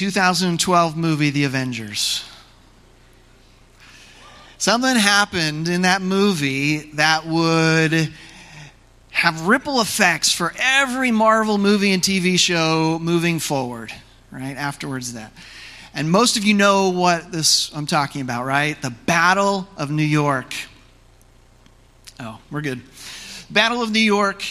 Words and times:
2012 0.00 0.96
movie, 0.96 1.28
The 1.28 1.44
Avengers. 1.44 2.24
Something 4.56 4.96
happened 4.96 5.68
in 5.68 5.82
that 5.82 6.00
movie 6.00 6.90
that 6.94 7.26
would 7.26 8.10
have 9.10 9.46
ripple 9.46 9.82
effects 9.82 10.32
for 10.32 10.54
every 10.58 11.10
Marvel 11.10 11.58
movie 11.58 11.92
and 11.92 12.02
TV 12.02 12.38
show 12.38 12.98
moving 12.98 13.38
forward, 13.40 13.92
right? 14.30 14.56
Afterwards, 14.56 15.12
that. 15.12 15.34
And 15.92 16.10
most 16.10 16.38
of 16.38 16.44
you 16.44 16.54
know 16.54 16.88
what 16.88 17.30
this 17.30 17.70
I'm 17.74 17.84
talking 17.84 18.22
about, 18.22 18.46
right? 18.46 18.80
The 18.80 18.88
Battle 19.04 19.68
of 19.76 19.90
New 19.90 20.02
York. 20.02 20.54
Oh, 22.18 22.38
we're 22.50 22.62
good. 22.62 22.80
Battle 23.50 23.82
of 23.82 23.90
New 23.90 24.00
York 24.00 24.42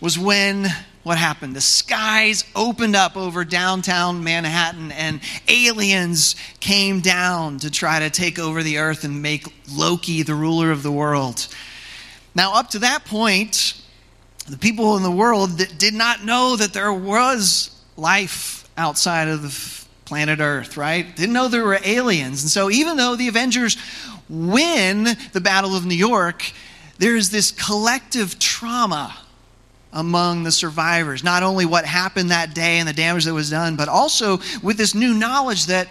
was 0.00 0.18
when 0.18 0.66
what 1.08 1.16
happened? 1.16 1.56
The 1.56 1.62
skies 1.62 2.44
opened 2.54 2.94
up 2.94 3.16
over 3.16 3.42
downtown 3.42 4.22
Manhattan 4.22 4.92
and 4.92 5.20
aliens 5.48 6.36
came 6.60 7.00
down 7.00 7.58
to 7.60 7.70
try 7.70 8.00
to 8.00 8.10
take 8.10 8.38
over 8.38 8.62
the 8.62 8.76
earth 8.76 9.04
and 9.04 9.22
make 9.22 9.46
Loki 9.72 10.22
the 10.22 10.34
ruler 10.34 10.70
of 10.70 10.82
the 10.82 10.92
world. 10.92 11.48
Now, 12.34 12.56
up 12.56 12.68
to 12.70 12.80
that 12.80 13.06
point, 13.06 13.80
the 14.50 14.58
people 14.58 14.98
in 14.98 15.02
the 15.02 15.10
world 15.10 15.52
that 15.58 15.78
did 15.78 15.94
not 15.94 16.26
know 16.26 16.56
that 16.56 16.74
there 16.74 16.92
was 16.92 17.70
life 17.96 18.68
outside 18.76 19.28
of 19.28 19.40
the 19.40 19.86
planet 20.04 20.40
Earth, 20.40 20.76
right? 20.76 21.16
Didn't 21.16 21.32
know 21.32 21.48
there 21.48 21.64
were 21.64 21.80
aliens. 21.82 22.42
And 22.42 22.50
so, 22.50 22.70
even 22.70 22.98
though 22.98 23.16
the 23.16 23.28
Avengers 23.28 23.78
win 24.28 25.08
the 25.32 25.40
Battle 25.40 25.74
of 25.74 25.86
New 25.86 25.94
York, 25.94 26.52
there's 26.98 27.30
this 27.30 27.50
collective 27.50 28.38
trauma 28.38 29.16
among 29.92 30.44
the 30.44 30.52
survivors. 30.52 31.24
Not 31.24 31.42
only 31.42 31.64
what 31.64 31.84
happened 31.84 32.30
that 32.30 32.54
day 32.54 32.78
and 32.78 32.88
the 32.88 32.92
damage 32.92 33.24
that 33.24 33.34
was 33.34 33.50
done, 33.50 33.76
but 33.76 33.88
also 33.88 34.38
with 34.62 34.76
this 34.76 34.94
new 34.94 35.14
knowledge 35.14 35.66
that 35.66 35.88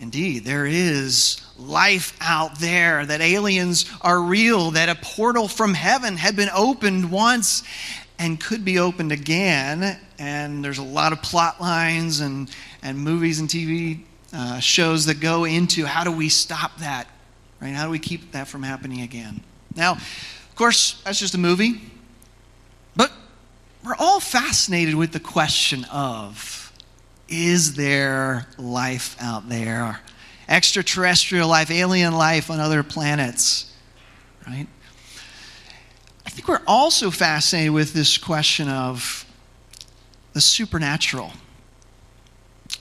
indeed 0.00 0.44
there 0.44 0.66
is 0.66 1.42
life 1.58 2.16
out 2.20 2.58
there, 2.60 3.04
that 3.04 3.20
aliens 3.20 3.90
are 4.00 4.20
real, 4.20 4.70
that 4.72 4.88
a 4.88 4.94
portal 4.94 5.48
from 5.48 5.74
heaven 5.74 6.16
had 6.16 6.36
been 6.36 6.50
opened 6.54 7.10
once 7.10 7.64
and 8.18 8.40
could 8.40 8.64
be 8.64 8.78
opened 8.78 9.12
again. 9.12 9.98
And 10.18 10.64
there's 10.64 10.78
a 10.78 10.84
lot 10.84 11.12
of 11.12 11.22
plot 11.22 11.60
lines 11.60 12.20
and, 12.20 12.50
and 12.82 12.98
movies 12.98 13.40
and 13.40 13.48
TV 13.48 14.00
uh, 14.32 14.60
shows 14.60 15.06
that 15.06 15.20
go 15.20 15.44
into 15.44 15.84
how 15.84 16.04
do 16.04 16.12
we 16.12 16.28
stop 16.28 16.78
that, 16.78 17.08
right? 17.60 17.72
How 17.72 17.84
do 17.84 17.90
we 17.90 17.98
keep 17.98 18.32
that 18.32 18.46
from 18.48 18.62
happening 18.62 19.00
again? 19.00 19.40
Now, 19.74 19.92
of 19.92 20.52
course, 20.54 21.00
that's 21.04 21.18
just 21.18 21.34
a 21.34 21.38
movie. 21.38 21.80
We're 23.84 23.96
all 23.98 24.20
fascinated 24.20 24.94
with 24.94 25.12
the 25.12 25.20
question 25.20 25.84
of 25.84 26.72
is 27.28 27.74
there 27.74 28.46
life 28.56 29.16
out 29.20 29.48
there? 29.48 30.00
Extraterrestrial 30.48 31.48
life, 31.48 31.70
alien 31.70 32.14
life 32.14 32.50
on 32.50 32.58
other 32.58 32.82
planets, 32.82 33.72
right? 34.46 34.66
I 36.26 36.30
think 36.30 36.48
we're 36.48 36.62
also 36.66 37.10
fascinated 37.10 37.72
with 37.72 37.92
this 37.92 38.16
question 38.16 38.68
of 38.68 39.26
the 40.32 40.40
supernatural. 40.40 41.32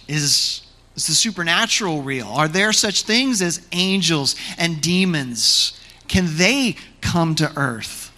Is, 0.08 0.62
is 0.96 1.08
the 1.08 1.14
supernatural 1.14 2.02
real? 2.02 2.28
Are 2.28 2.48
there 2.48 2.72
such 2.72 3.04
things 3.04 3.42
as 3.42 3.68
angels 3.74 4.36
and 4.58 4.80
demons? 4.80 5.78
Can 6.08 6.38
they 6.38 6.78
come 7.02 7.36
to 7.36 7.52
earth? 7.58 8.12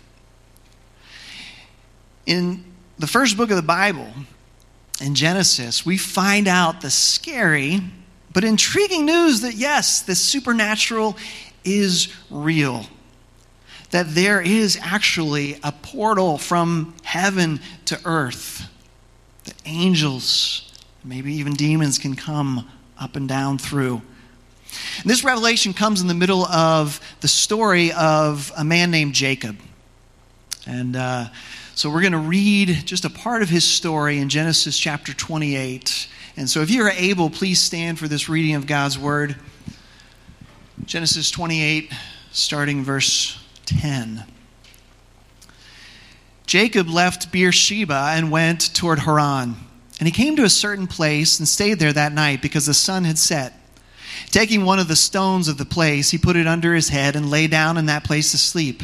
In 2.27 2.68
the 2.99 3.07
first 3.07 3.37
book 3.37 3.49
of 3.49 3.55
the 3.55 3.61
Bible, 3.61 4.07
in 5.01 5.15
Genesis, 5.15 5.85
we 5.85 5.97
find 5.97 6.47
out 6.47 6.81
the 6.81 6.91
scary 6.91 7.81
but 8.31 8.43
intriguing 8.43 9.05
news 9.05 9.41
that 9.41 9.55
yes, 9.55 10.01
the 10.01 10.15
supernatural 10.15 11.17
is 11.63 12.13
real. 12.29 12.85
That 13.91 14.13
there 14.13 14.39
is 14.39 14.77
actually 14.81 15.59
a 15.63 15.71
portal 15.71 16.37
from 16.37 16.93
heaven 17.03 17.59
to 17.85 17.99
earth. 18.05 18.69
That 19.45 19.55
angels, 19.65 20.71
maybe 21.03 21.33
even 21.33 21.53
demons, 21.53 21.97
can 21.97 22.15
come 22.15 22.69
up 22.99 23.15
and 23.15 23.27
down 23.27 23.57
through. 23.57 24.01
And 25.01 25.09
this 25.09 25.23
revelation 25.23 25.73
comes 25.73 26.01
in 26.01 26.07
the 26.07 26.13
middle 26.13 26.45
of 26.45 26.99
the 27.21 27.27
story 27.27 27.91
of 27.93 28.51
a 28.55 28.63
man 28.63 28.91
named 28.91 29.15
Jacob. 29.15 29.57
And 30.69 30.95
uh, 30.95 31.29
so 31.73 31.89
we're 31.89 32.01
going 32.01 32.11
to 32.11 32.19
read 32.19 32.83
just 32.85 33.03
a 33.03 33.09
part 33.09 33.41
of 33.41 33.49
his 33.49 33.63
story 33.63 34.19
in 34.19 34.29
Genesis 34.29 34.77
chapter 34.77 35.13
28. 35.15 36.07
And 36.37 36.47
so 36.47 36.61
if 36.61 36.69
you 36.69 36.83
are 36.83 36.91
able, 36.91 37.31
please 37.31 37.59
stand 37.59 37.97
for 37.97 38.07
this 38.07 38.29
reading 38.29 38.53
of 38.53 38.67
God's 38.67 38.97
word. 38.97 39.35
Genesis 40.85 41.31
28, 41.31 41.91
starting 42.31 42.83
verse 42.83 43.43
10. 43.65 44.23
Jacob 46.45 46.87
left 46.87 47.31
Beersheba 47.31 48.11
and 48.13 48.29
went 48.29 48.75
toward 48.75 48.99
Haran. 48.99 49.55
And 49.97 50.07
he 50.07 50.11
came 50.11 50.35
to 50.35 50.43
a 50.43 50.49
certain 50.49 50.85
place 50.85 51.39
and 51.39 51.47
stayed 51.47 51.79
there 51.79 51.93
that 51.93 52.13
night 52.13 52.43
because 52.43 52.67
the 52.67 52.75
sun 52.75 53.05
had 53.05 53.17
set. 53.17 53.53
Taking 54.29 54.65
one 54.65 54.77
of 54.77 54.87
the 54.87 54.95
stones 54.95 55.47
of 55.47 55.57
the 55.57 55.65
place, 55.65 56.11
he 56.11 56.19
put 56.19 56.35
it 56.35 56.45
under 56.45 56.75
his 56.75 56.89
head 56.89 57.15
and 57.15 57.31
lay 57.31 57.47
down 57.47 57.75
in 57.75 57.87
that 57.87 58.03
place 58.03 58.31
to 58.31 58.37
sleep. 58.37 58.83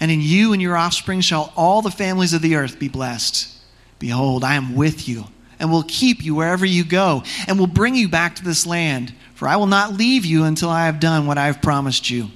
And 0.00 0.10
in 0.10 0.22
you 0.22 0.54
and 0.54 0.62
your 0.62 0.76
offspring 0.76 1.20
shall 1.20 1.52
all 1.56 1.82
the 1.82 1.90
families 1.90 2.32
of 2.32 2.40
the 2.40 2.56
earth 2.56 2.78
be 2.78 2.88
blessed. 2.88 3.54
Behold, 3.98 4.42
I 4.42 4.54
am 4.54 4.74
with 4.74 5.06
you, 5.06 5.26
and 5.58 5.70
will 5.70 5.84
keep 5.86 6.24
you 6.24 6.34
wherever 6.34 6.64
you 6.64 6.84
go, 6.84 7.22
and 7.46 7.58
will 7.58 7.66
bring 7.66 7.94
you 7.94 8.08
back 8.08 8.34
to 8.36 8.44
this 8.44 8.66
land, 8.66 9.12
for 9.34 9.46
I 9.46 9.56
will 9.56 9.66
not 9.66 9.92
leave 9.92 10.24
you 10.24 10.44
until 10.44 10.70
I 10.70 10.86
have 10.86 11.00
done 11.00 11.26
what 11.26 11.36
I 11.36 11.46
have 11.46 11.60
promised 11.60 12.08
you. 12.08 12.30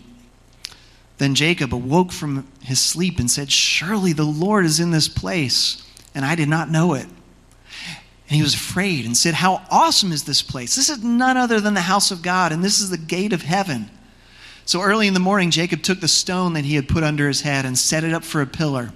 Then 1.16 1.34
Jacob 1.34 1.74
awoke 1.74 2.12
from 2.12 2.46
his 2.60 2.80
sleep 2.80 3.18
and 3.18 3.30
said, 3.30 3.50
Surely 3.50 4.12
the 4.12 4.24
Lord 4.24 4.66
is 4.66 4.78
in 4.78 4.90
this 4.90 5.08
place, 5.08 5.82
and 6.14 6.24
I 6.24 6.34
did 6.34 6.48
not 6.48 6.70
know 6.70 6.92
it. 6.92 7.06
And 8.28 8.36
he 8.36 8.42
was 8.42 8.54
afraid 8.54 9.06
and 9.06 9.16
said, 9.16 9.34
How 9.34 9.62
awesome 9.70 10.12
is 10.12 10.24
this 10.24 10.42
place! 10.42 10.74
This 10.74 10.90
is 10.90 11.04
none 11.04 11.36
other 11.36 11.60
than 11.60 11.74
the 11.74 11.82
house 11.82 12.10
of 12.10 12.22
God, 12.22 12.52
and 12.52 12.64
this 12.64 12.80
is 12.80 12.90
the 12.90 12.98
gate 12.98 13.32
of 13.32 13.42
heaven. 13.42 13.90
So 14.66 14.82
early 14.82 15.06
in 15.06 15.14
the 15.14 15.20
morning, 15.20 15.50
Jacob 15.50 15.82
took 15.82 16.00
the 16.00 16.08
stone 16.08 16.54
that 16.54 16.64
he 16.64 16.74
had 16.74 16.88
put 16.88 17.04
under 17.04 17.28
his 17.28 17.42
head 17.42 17.64
and 17.64 17.78
set 17.78 18.04
it 18.04 18.14
up 18.14 18.24
for 18.24 18.40
a 18.40 18.46
pillar 18.46 18.92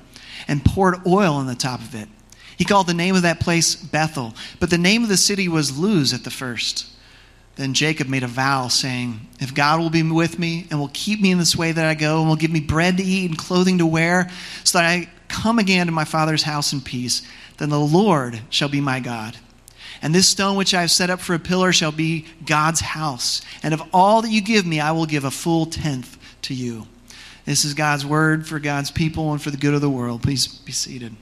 and 0.46 0.64
poured 0.64 1.06
oil 1.06 1.34
on 1.34 1.46
the 1.46 1.54
top 1.54 1.80
of 1.80 1.94
it. 1.94 2.08
He 2.56 2.64
called 2.64 2.86
the 2.86 2.94
name 2.94 3.14
of 3.14 3.22
that 3.22 3.40
place 3.40 3.76
Bethel, 3.76 4.34
but 4.58 4.70
the 4.70 4.78
name 4.78 5.02
of 5.02 5.08
the 5.08 5.16
city 5.16 5.46
was 5.46 5.78
Luz 5.78 6.12
at 6.12 6.24
the 6.24 6.30
first. 6.30 6.86
Then 7.56 7.74
Jacob 7.74 8.08
made 8.08 8.22
a 8.22 8.28
vow, 8.28 8.68
saying, 8.68 9.20
If 9.40 9.54
God 9.54 9.80
will 9.80 9.90
be 9.90 10.02
with 10.02 10.38
me 10.38 10.66
and 10.70 10.78
will 10.78 10.90
keep 10.92 11.20
me 11.20 11.32
in 11.32 11.38
this 11.38 11.56
way 11.56 11.72
that 11.72 11.84
I 11.84 11.94
go, 11.94 12.20
and 12.20 12.28
will 12.28 12.36
give 12.36 12.52
me 12.52 12.60
bread 12.60 12.96
to 12.96 13.02
eat 13.02 13.28
and 13.28 13.38
clothing 13.38 13.78
to 13.78 13.86
wear, 13.86 14.30
so 14.64 14.78
that 14.78 14.88
I 14.88 15.10
come 15.28 15.58
again 15.58 15.86
to 15.86 15.92
my 15.92 16.04
father's 16.04 16.44
house 16.44 16.72
in 16.72 16.80
peace, 16.80 17.22
then 17.58 17.68
the 17.68 17.80
Lord 17.80 18.40
shall 18.48 18.68
be 18.68 18.80
my 18.80 19.00
God. 19.00 19.36
And 20.00 20.14
this 20.14 20.28
stone 20.28 20.56
which 20.56 20.74
I 20.74 20.82
have 20.82 20.90
set 20.90 21.10
up 21.10 21.20
for 21.20 21.34
a 21.34 21.38
pillar 21.38 21.72
shall 21.72 21.92
be 21.92 22.26
God's 22.44 22.80
house. 22.80 23.42
And 23.62 23.74
of 23.74 23.82
all 23.92 24.22
that 24.22 24.30
you 24.30 24.40
give 24.40 24.66
me, 24.66 24.80
I 24.80 24.92
will 24.92 25.06
give 25.06 25.24
a 25.24 25.30
full 25.30 25.66
tenth 25.66 26.16
to 26.42 26.54
you. 26.54 26.86
This 27.44 27.64
is 27.64 27.74
God's 27.74 28.04
word 28.04 28.46
for 28.46 28.58
God's 28.58 28.90
people 28.90 29.32
and 29.32 29.40
for 29.40 29.50
the 29.50 29.56
good 29.56 29.74
of 29.74 29.80
the 29.80 29.90
world. 29.90 30.22
Please 30.22 30.46
be 30.46 30.72
seated. 30.72 31.16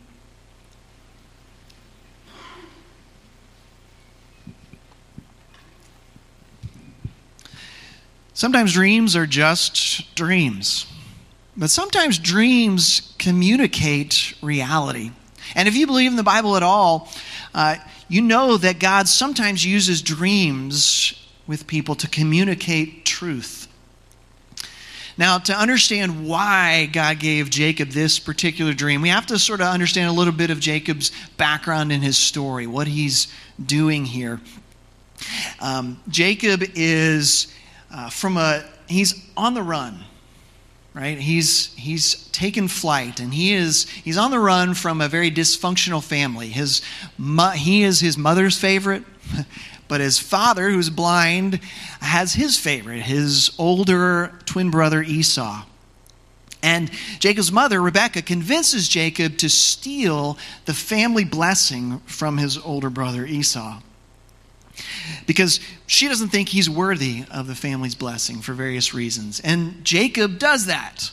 Sometimes 8.34 8.75
dreams 8.75 9.17
are 9.17 9.25
just 9.25 10.14
dreams, 10.14 10.84
but 11.56 11.70
sometimes 11.70 12.19
dreams 12.19 13.14
communicate 13.19 14.34
reality. 14.43 15.11
And 15.55 15.67
if 15.67 15.75
you 15.75 15.87
believe 15.87 16.11
in 16.11 16.17
the 16.17 16.22
Bible 16.22 16.55
at 16.55 16.62
all, 16.62 17.08
uh, 17.55 17.76
you 18.08 18.23
know 18.23 18.56
that 18.56 18.79
God 18.79 19.08
sometimes 19.08 19.64
uses 19.64 20.03
dreams 20.03 21.14
with 21.47 21.67
people 21.67 21.94
to 21.97 22.08
communicate 22.08 23.05
truth. 23.05 23.69
Now, 25.19 25.38
to 25.38 25.55
understand 25.55 26.29
why 26.29 26.87
God 26.93 27.19
gave 27.19 27.49
Jacob 27.49 27.91
this 27.91 28.19
particular 28.19 28.75
dream, 28.75 29.00
we 29.00 29.08
have 29.08 29.26
to 29.26 29.38
sort 29.38 29.61
of 29.62 29.69
understand 29.69 30.11
a 30.11 30.12
little 30.12 30.32
bit 30.32 30.50
of 30.50 30.61
Jacob's 30.61 31.11
background 31.38 31.91
in 31.91 32.03
his 32.03 32.19
story, 32.19 32.67
what 32.67 32.87
he's 32.87 33.32
doing 33.64 34.05
here. 34.05 34.41
Um, 35.61 36.00
Jacob 36.08 36.62
is 36.75 37.53
uh, 37.91 38.11
from 38.11 38.37
a 38.37 38.62
he's 38.88 39.14
on 39.37 39.55
the 39.55 39.62
run 39.62 40.05
right? 40.96 41.19
He's 41.19 41.75
he's 41.75 42.26
taken 42.28 42.69
flight 42.69 43.20
and 43.20 43.32
he 43.32 43.52
is 43.52 43.87
he's 43.88 44.16
on 44.16 44.31
the 44.31 44.38
run 44.38 44.72
from 44.72 45.02
a 45.02 45.08
very 45.08 45.31
dysfunctional 45.31 46.02
family. 46.02 46.48
His 46.48 46.81
he 47.54 47.82
is 47.82 48.00
his 48.00 48.16
mother's 48.16 48.58
favorite 48.58 49.04
but 49.88 50.00
his 50.00 50.19
father 50.19 50.70
who's 50.70 50.88
blind 50.88 51.60
has 52.00 52.32
his 52.32 52.58
favorite 52.58 53.02
his 53.02 53.54
older 53.58 54.32
twin 54.46 54.70
brother 54.70 55.02
esau. 55.02 55.64
And 56.62 56.90
Jacob's 57.20 57.52
mother, 57.52 57.81
Rebecca, 57.81 58.22
convinces 58.22 58.88
Jacob 58.88 59.37
to 59.38 59.48
steal 59.48 60.37
the 60.64 60.75
family 60.75 61.22
blessing 61.22 62.00
from 62.06 62.38
his 62.38 62.58
older 62.58 62.90
brother 62.90 63.25
Esau 63.25 63.81
because 65.26 65.61
she 65.87 66.08
doesn't 66.08 66.28
think 66.28 66.49
he's 66.49 66.70
worthy 66.70 67.25
of 67.31 67.46
the 67.46 67.55
family's 67.55 67.94
blessing 67.94 68.40
for 68.40 68.52
various 68.52 68.94
reasons. 68.94 69.40
And 69.40 69.84
Jacob 69.84 70.38
does 70.38 70.67
that, 70.67 71.11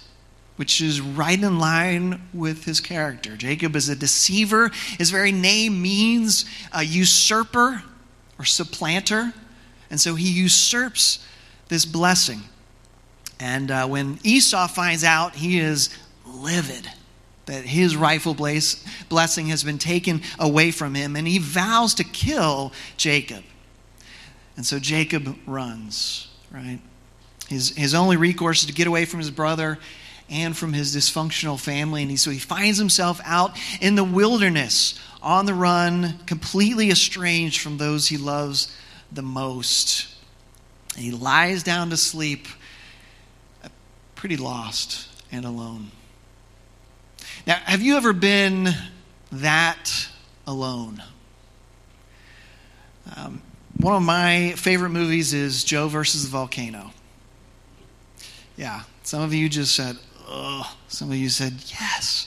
which 0.56 0.82
is 0.82 1.02
right 1.02 1.42
in 1.42 1.60
line 1.60 2.22
with 2.34 2.66
his 2.66 2.80
character. 2.80 3.36
Jacob 3.36 3.76
is 3.76 3.90
a 3.90 3.96
deceiver. 3.96 4.70
His 4.98 5.10
very 5.10 5.32
name 5.32 5.82
means 5.82 6.46
a 6.72 6.84
usurper 6.84 7.84
or 8.38 8.46
supplanter. 8.46 9.34
And 9.90 10.00
so 10.00 10.16
he 10.16 10.30
usurps 10.30 11.26
this 11.70 11.86
blessing. 11.86 12.42
And 13.40 13.72
uh, 13.72 13.88
when 13.88 14.20
Esau 14.24 14.68
finds 14.68 15.04
out, 15.04 15.36
he 15.36 15.60
is 15.60 15.90
livid 16.26 16.90
that 17.46 17.66
his 17.66 17.96
rightful 17.96 18.34
blessing 18.34 19.48
has 19.48 19.64
been 19.64 19.78
taken 19.78 20.22
away 20.40 20.72
from 20.72 20.96
him, 20.96 21.16
and 21.16 21.28
he 21.28 21.40
vows 21.40 21.94
to 21.96 22.04
kill 22.04 22.72
Jacob. 22.96 23.44
And 24.56 24.66
so 24.66 24.80
Jacob 24.80 25.36
runs, 25.48 26.28
right? 26.52 26.80
His, 27.48 27.70
his 27.76 27.94
only 27.94 28.18
recourse 28.18 28.62
is 28.62 28.68
to 28.68 28.74
get 28.74 28.88
away 28.88 29.06
from 29.06 29.20
his 29.20 29.32
brother 29.32 29.80
and 30.30 30.56
from 30.56 30.74
his 30.74 30.96
dysfunctional 30.96 31.60
family. 31.60 32.02
And 32.02 32.12
he, 32.12 32.18
so 32.18 32.32
he 32.32 32.40
finds 32.40 32.78
himself 32.78 33.20
out 33.26 33.58
in 33.82 33.96
the 33.96 34.04
wilderness, 34.04 35.00
on 35.22 35.46
the 35.46 35.54
run, 35.54 36.20
completely 36.26 36.90
estranged 36.90 37.62
from 37.62 37.78
those 37.78 38.08
he 38.08 38.18
loves 38.18 38.76
the 39.12 39.22
most. 39.22 40.08
And 40.96 41.04
he 41.04 41.12
lies 41.12 41.64
down 41.64 41.90
to 41.90 41.98
sleep, 41.98 42.48
pretty 44.16 44.38
lost 44.38 45.10
and 45.32 45.46
alone. 45.46 45.92
Now, 47.46 47.56
have 47.66 47.82
you 47.82 47.98
ever 47.98 48.14
been 48.14 48.70
that 49.32 50.08
alone? 50.48 51.04
Um, 53.16 53.42
one 53.84 53.96
of 53.96 54.02
my 54.02 54.54
favorite 54.56 54.92
movies 54.92 55.34
is 55.34 55.66
Joe 55.66 55.90
versus 55.90 56.24
the 56.24 56.30
Volcano. 56.30 56.92
Yeah, 58.56 58.84
some 59.04 59.22
of 59.22 59.34
you 59.34 59.50
just 59.50 59.76
said, 59.76 59.98
ugh. 60.30 60.66
Some 60.88 61.12
of 61.12 61.18
you 61.18 61.28
said, 61.28 61.56
yes. 61.68 62.26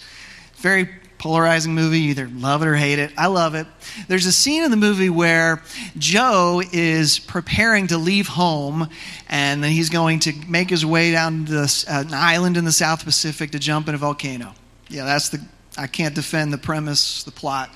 Very 0.57 0.87
polarizing 1.17 1.75
movie. 1.75 2.01
You 2.01 2.11
either 2.11 2.29
love 2.29 2.61
it 2.61 2.69
or 2.69 2.77
hate 2.77 2.99
it. 2.99 3.11
I 3.17 3.29
love 3.29 3.55
it. 3.55 3.67
There's 4.07 4.27
a 4.27 4.33
scene 4.33 4.65
in 4.65 4.71
the 4.71 4.77
movie 4.77 5.09
where 5.09 5.63
Joe 5.97 6.61
is 6.73 7.21
preparing 7.21 7.87
to 7.87 7.97
leave 7.97 8.29
home 8.29 8.91
and 9.31 9.65
then 9.65 9.71
he's 9.71 9.89
going 9.89 10.19
to 10.21 10.35
make 10.47 10.69
his 10.69 10.85
way 10.85 11.11
down 11.13 11.47
to 11.47 11.53
this, 11.53 11.89
uh, 11.89 12.05
an 12.07 12.13
island 12.13 12.59
in 12.59 12.67
the 12.67 12.73
South 12.73 13.03
Pacific 13.03 13.53
to 13.53 13.59
jump 13.59 13.89
in 13.89 13.95
a 13.95 13.99
volcano. 13.99 14.53
Yeah, 14.89 15.07
that's 15.07 15.31
the, 15.31 15.43
I 15.79 15.87
can't 15.87 16.15
defend 16.15 16.53
the 16.53 16.59
premise, 16.59 17.23
the 17.23 17.31
plot. 17.31 17.71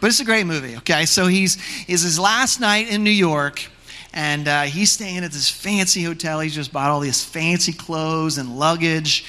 But 0.00 0.08
it's 0.08 0.20
a 0.20 0.24
great 0.24 0.46
movie, 0.46 0.76
okay? 0.76 1.06
So 1.06 1.26
he's 1.26 1.58
is 1.88 2.02
his 2.02 2.18
last 2.18 2.60
night 2.60 2.88
in 2.88 3.02
New 3.02 3.10
York, 3.10 3.64
and 4.12 4.46
uh, 4.46 4.62
he's 4.62 4.92
staying 4.92 5.24
at 5.24 5.32
this 5.32 5.50
fancy 5.50 6.02
hotel. 6.02 6.40
He's 6.40 6.54
just 6.54 6.72
bought 6.72 6.90
all 6.90 7.00
these 7.00 7.24
fancy 7.24 7.72
clothes 7.72 8.38
and 8.38 8.58
luggage, 8.58 9.24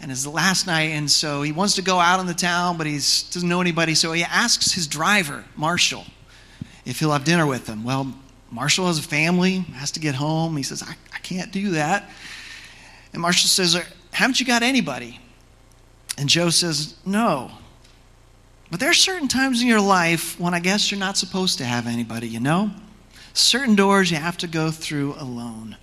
and 0.00 0.10
it's 0.10 0.22
the 0.22 0.30
last 0.30 0.66
night, 0.66 0.90
and 0.90 1.10
so 1.10 1.42
he 1.42 1.52
wants 1.52 1.74
to 1.74 1.82
go 1.82 1.98
out 1.98 2.20
in 2.20 2.26
the 2.26 2.34
town, 2.34 2.78
but 2.78 2.86
he 2.86 2.94
doesn't 2.94 3.48
know 3.48 3.60
anybody. 3.60 3.94
So 3.94 4.12
he 4.12 4.22
asks 4.22 4.72
his 4.72 4.86
driver, 4.86 5.44
Marshall, 5.56 6.04
if 6.86 7.00
he'll 7.00 7.12
have 7.12 7.24
dinner 7.24 7.46
with 7.46 7.66
him. 7.66 7.84
Well, 7.84 8.14
Marshall 8.50 8.86
has 8.86 8.98
a 8.98 9.02
family, 9.02 9.58
has 9.74 9.90
to 9.92 10.00
get 10.00 10.14
home. 10.14 10.56
He 10.56 10.62
says, 10.62 10.82
I, 10.82 10.94
I 11.12 11.18
can't 11.18 11.52
do 11.52 11.72
that. 11.72 12.08
And 13.12 13.20
Marshall 13.20 13.48
says, 13.48 13.76
Haven't 14.12 14.40
you 14.40 14.46
got 14.46 14.62
anybody? 14.62 15.20
And 16.16 16.28
Joe 16.28 16.50
says, 16.50 16.94
No. 17.04 17.50
But 18.74 18.80
there 18.80 18.90
are 18.90 18.92
certain 18.92 19.28
times 19.28 19.62
in 19.62 19.68
your 19.68 19.80
life 19.80 20.36
when 20.40 20.52
I 20.52 20.58
guess 20.58 20.90
you're 20.90 20.98
not 20.98 21.16
supposed 21.16 21.58
to 21.58 21.64
have 21.64 21.86
anybody, 21.86 22.26
you 22.26 22.40
know? 22.40 22.72
Certain 23.32 23.76
doors 23.76 24.10
you 24.10 24.16
have 24.16 24.36
to 24.38 24.48
go 24.48 24.72
through 24.72 25.14
alone. 25.16 25.76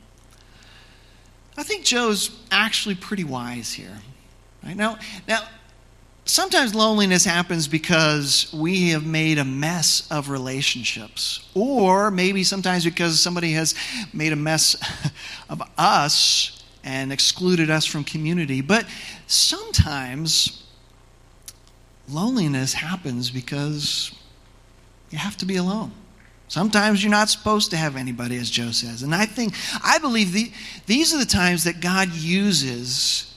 I 1.55 1.63
think 1.63 1.85
Joe's 1.85 2.37
actually 2.51 2.95
pretty 2.95 3.23
wise 3.23 3.71
here. 3.71 3.97
Right? 4.61 4.75
Now, 4.75 4.99
now, 5.25 5.47
sometimes 6.25 6.75
loneliness 6.75 7.23
happens 7.23 7.65
because 7.65 8.53
we 8.53 8.89
have 8.89 9.05
made 9.05 9.37
a 9.37 9.45
mess 9.45 10.05
of 10.11 10.27
relationships. 10.27 11.47
Or 11.53 12.11
maybe 12.11 12.43
sometimes 12.43 12.83
because 12.83 13.21
somebody 13.21 13.53
has 13.53 13.73
made 14.11 14.33
a 14.33 14.35
mess 14.35 14.75
of 15.49 15.61
us 15.77 16.61
and 16.83 17.13
excluded 17.13 17.69
us 17.69 17.85
from 17.85 18.03
community. 18.03 18.59
But 18.59 18.85
sometimes 19.27 20.60
loneliness 22.09 22.73
happens 22.73 23.31
because 23.31 24.13
you 25.09 25.17
have 25.17 25.37
to 25.37 25.45
be 25.45 25.55
alone. 25.57 25.91
Sometimes 26.47 27.01
you're 27.01 27.11
not 27.11 27.29
supposed 27.29 27.71
to 27.71 27.77
have 27.77 27.95
anybody, 27.95 28.35
as 28.35 28.49
Joe 28.49 28.71
says. 28.71 29.03
And 29.03 29.15
I 29.15 29.25
think, 29.25 29.53
I 29.83 29.99
believe 29.99 30.33
the, 30.33 30.51
these 30.85 31.13
are 31.13 31.17
the 31.17 31.25
times 31.25 31.63
that 31.63 31.79
God 31.79 32.13
uses 32.13 33.33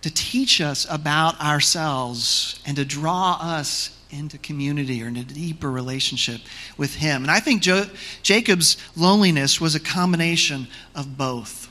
to 0.00 0.12
teach 0.12 0.60
us 0.60 0.86
about 0.90 1.38
ourselves 1.40 2.60
and 2.66 2.76
to 2.76 2.84
draw 2.84 3.38
us 3.40 3.98
into 4.10 4.38
community 4.38 5.02
or 5.02 5.08
into 5.08 5.20
a 5.20 5.24
deeper 5.24 5.70
relationship 5.70 6.40
with 6.76 6.94
Him. 6.94 7.22
And 7.22 7.30
I 7.30 7.40
think 7.40 7.62
jo- 7.62 7.86
Jacob's 8.22 8.76
loneliness 8.96 9.60
was 9.60 9.74
a 9.74 9.80
combination 9.80 10.68
of 10.94 11.16
both. 11.16 11.70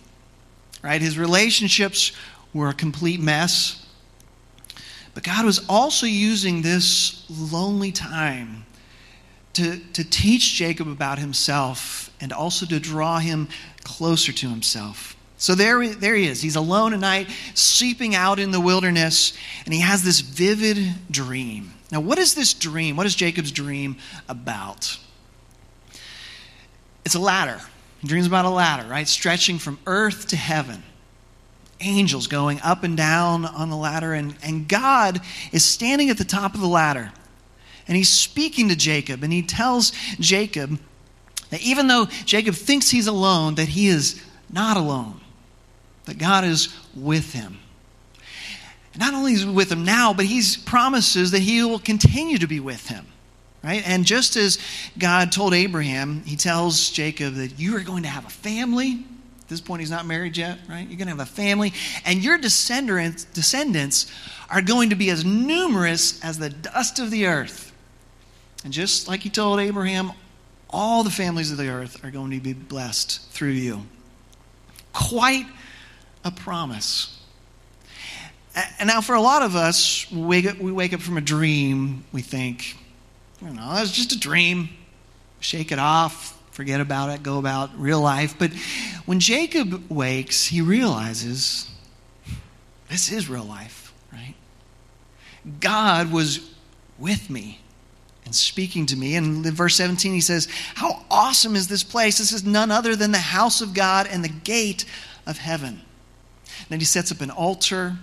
Right? 0.84 1.02
His 1.02 1.18
relationships 1.18 2.12
were 2.54 2.70
a 2.70 2.74
complete 2.74 3.20
mess. 3.20 3.81
But 5.14 5.24
God 5.24 5.46
was 5.46 5.66
also 5.68 6.06
using 6.06 6.62
this 6.62 7.26
lonely 7.30 7.92
time 7.92 8.66
to, 9.54 9.78
to 9.94 10.04
teach 10.10 10.56
Jacob 10.56 10.88
about 10.88 11.20
himself 11.20 12.10
and 12.22 12.32
also 12.32 12.66
to 12.66 12.80
draw 12.80 13.20
him 13.20 13.50
closer 13.84 14.32
to 14.32 14.50
himself. 14.50 15.16
So 15.38 15.56
there, 15.56 15.86
there 15.88 16.16
he 16.16 16.28
is. 16.28 16.42
He's 16.42 16.56
alone 16.56 16.94
at 16.94 17.00
night, 17.00 17.28
sleeping 17.56 18.16
out 18.16 18.40
in 18.40 18.52
the 18.52 18.60
wilderness, 18.60 19.34
and 19.66 19.74
he 19.74 19.82
has 19.82 20.04
this 20.04 20.22
vivid 20.22 20.78
dream. 21.10 21.74
Now, 21.92 22.00
what 22.00 22.20
is 22.20 22.36
this 22.36 22.54
dream? 22.54 22.96
What 22.96 23.06
is 23.06 23.16
Jacob's 23.16 23.52
dream 23.52 23.98
about? 24.30 24.98
It's 27.04 27.16
a 27.16 27.20
ladder. 27.20 27.60
He 28.02 28.08
dreams 28.08 28.28
about 28.28 28.46
a 28.46 28.50
ladder, 28.50 28.88
right? 28.88 29.08
Stretching 29.08 29.58
from 29.58 29.80
earth 29.88 30.28
to 30.28 30.36
heaven 30.36 30.84
angels 31.82 32.28
going 32.28 32.60
up 32.62 32.84
and 32.84 32.96
down 32.96 33.46
on 33.46 33.70
the 33.70 33.76
ladder, 33.76 34.14
and, 34.14 34.36
and 34.44 34.68
God 34.68 35.22
is 35.52 35.66
standing 35.66 36.10
at 36.10 36.18
the 36.18 36.24
top 36.26 36.54
of 36.54 36.62
the 36.62 36.68
ladder. 36.68 37.12
And 37.88 37.98
he's 37.98 38.10
speaking 38.10 38.70
to 38.70 38.76
Jacob, 38.76 39.24
and 39.24 39.34
he 39.34 39.42
tells 39.42 39.92
Jacob 40.20 40.80
that 41.50 41.62
even 41.62 41.88
though 41.88 42.06
Jacob 42.26 42.56
thinks 42.56 42.90
he's 42.90 43.08
alone, 43.08 43.56
that 43.56 43.68
he 43.68 43.88
is 43.88 44.22
not 44.50 44.78
alone, 44.78 45.20
that 46.06 46.18
God 46.18 46.44
is 46.44 46.76
with 46.96 47.34
him. 47.34 47.60
Not 48.98 49.14
only 49.14 49.34
is 49.34 49.44
he 49.44 49.50
with 49.50 49.72
him 49.72 49.86
now, 49.86 50.14
but 50.14 50.26
he 50.26 50.42
promises 50.66 51.32
that 51.32 51.40
he 51.40 51.64
will 51.64 51.80
continue 51.80 52.38
to 52.38 52.48
be 52.48 52.60
with 52.60 52.88
him. 52.88 53.06
Right? 53.64 53.84
And 53.86 54.06
just 54.06 54.36
as 54.38 54.58
God 54.98 55.32
told 55.32 55.54
Abraham, 55.54 56.24
he 56.26 56.36
tells 56.36 56.90
Jacob 56.90 57.36
that 57.36 57.60
you 57.60 57.78
are 57.78 57.82
going 57.82 58.04
to 58.04 58.10
have 58.10 58.26
a 58.26 58.30
family, 58.30 59.06
this 59.52 59.62
point, 59.62 59.82
he's 59.82 59.92
not 59.92 60.08
married 60.08 60.36
yet, 60.36 60.58
right? 60.68 60.88
You're 60.88 60.98
going 60.98 61.08
to 61.08 61.16
have 61.16 61.20
a 61.20 61.26
family, 61.26 61.74
and 62.06 62.24
your 62.24 62.38
descendants, 62.38 63.26
descendants 63.26 64.12
are 64.50 64.62
going 64.62 64.90
to 64.90 64.96
be 64.96 65.10
as 65.12 65.24
numerous 65.24 66.24
as 66.24 66.40
the 66.40 66.50
dust 66.50 66.98
of 66.98 67.12
the 67.12 67.28
earth. 67.28 67.72
And 68.64 68.74
just 68.74 69.08
like 69.08 69.22
he 69.22 69.30
told 69.30 69.60
Abraham, 69.60 70.12
all 70.70 71.04
the 71.04 71.12
families 71.12 71.52
of 71.52 71.58
the 71.58 71.70
earth 71.70 72.04
are 72.04 72.12
going 72.12 72.32
to 72.32 72.40
be 72.40 72.54
blessed 72.54 73.30
through 73.32 73.50
you. 73.50 73.84
Quite 74.94 75.46
a 76.24 76.32
promise. 76.32 77.20
And 78.80 78.88
now, 78.88 79.02
for 79.02 79.16
a 79.16 79.22
lot 79.22 79.44
of 79.44 79.56
us, 79.56 80.10
we 80.12 80.22
wake 80.22 80.46
up, 80.46 80.58
we 80.58 80.72
wake 80.72 80.94
up 80.94 81.02
from 81.02 81.18
a 81.18 81.22
dream, 81.22 82.04
we 82.12 82.22
think, 82.22 82.78
you 83.42 83.50
know, 83.50 83.74
that's 83.74 83.92
just 83.92 84.12
a 84.12 84.20
dream. 84.20 84.70
Shake 85.40 85.72
it 85.72 85.80
off, 85.80 86.41
forget 86.52 86.82
about 86.82 87.10
it, 87.10 87.24
go 87.24 87.40
about 87.40 87.78
real 87.80 88.02
life. 88.02 88.36
But 88.38 88.52
when 89.06 89.20
Jacob 89.20 89.90
wakes, 89.90 90.48
he 90.48 90.62
realizes 90.62 91.70
this 92.90 93.12
is 93.12 93.30
real 93.30 93.46
life, 93.46 93.94
right? 94.12 94.36
God 95.60 96.12
was 96.12 96.52
with 97.00 97.30
me 97.30 97.62
and 98.26 98.36
speaking 98.36 98.86
to 98.88 98.96
me. 98.96 99.16
And 99.16 99.46
in 99.46 99.54
verse 99.54 99.76
17, 99.76 100.14
he 100.14 100.22
says, 100.22 100.48
How 100.76 101.04
awesome 101.10 101.56
is 101.56 101.68
this 101.68 101.84
place? 101.84 102.18
This 102.18 102.32
is 102.32 102.44
none 102.44 102.70
other 102.70 102.96
than 102.96 103.12
the 103.12 103.18
house 103.18 103.62
of 103.62 103.74
God 103.74 104.08
and 104.12 104.24
the 104.24 104.30
gate 104.30 104.86
of 105.26 105.38
heaven. 105.38 105.82
Then 106.70 106.80
he 106.80 106.86
sets 106.86 107.12
up 107.12 107.22
an 107.22 107.32
altar, 107.32 107.96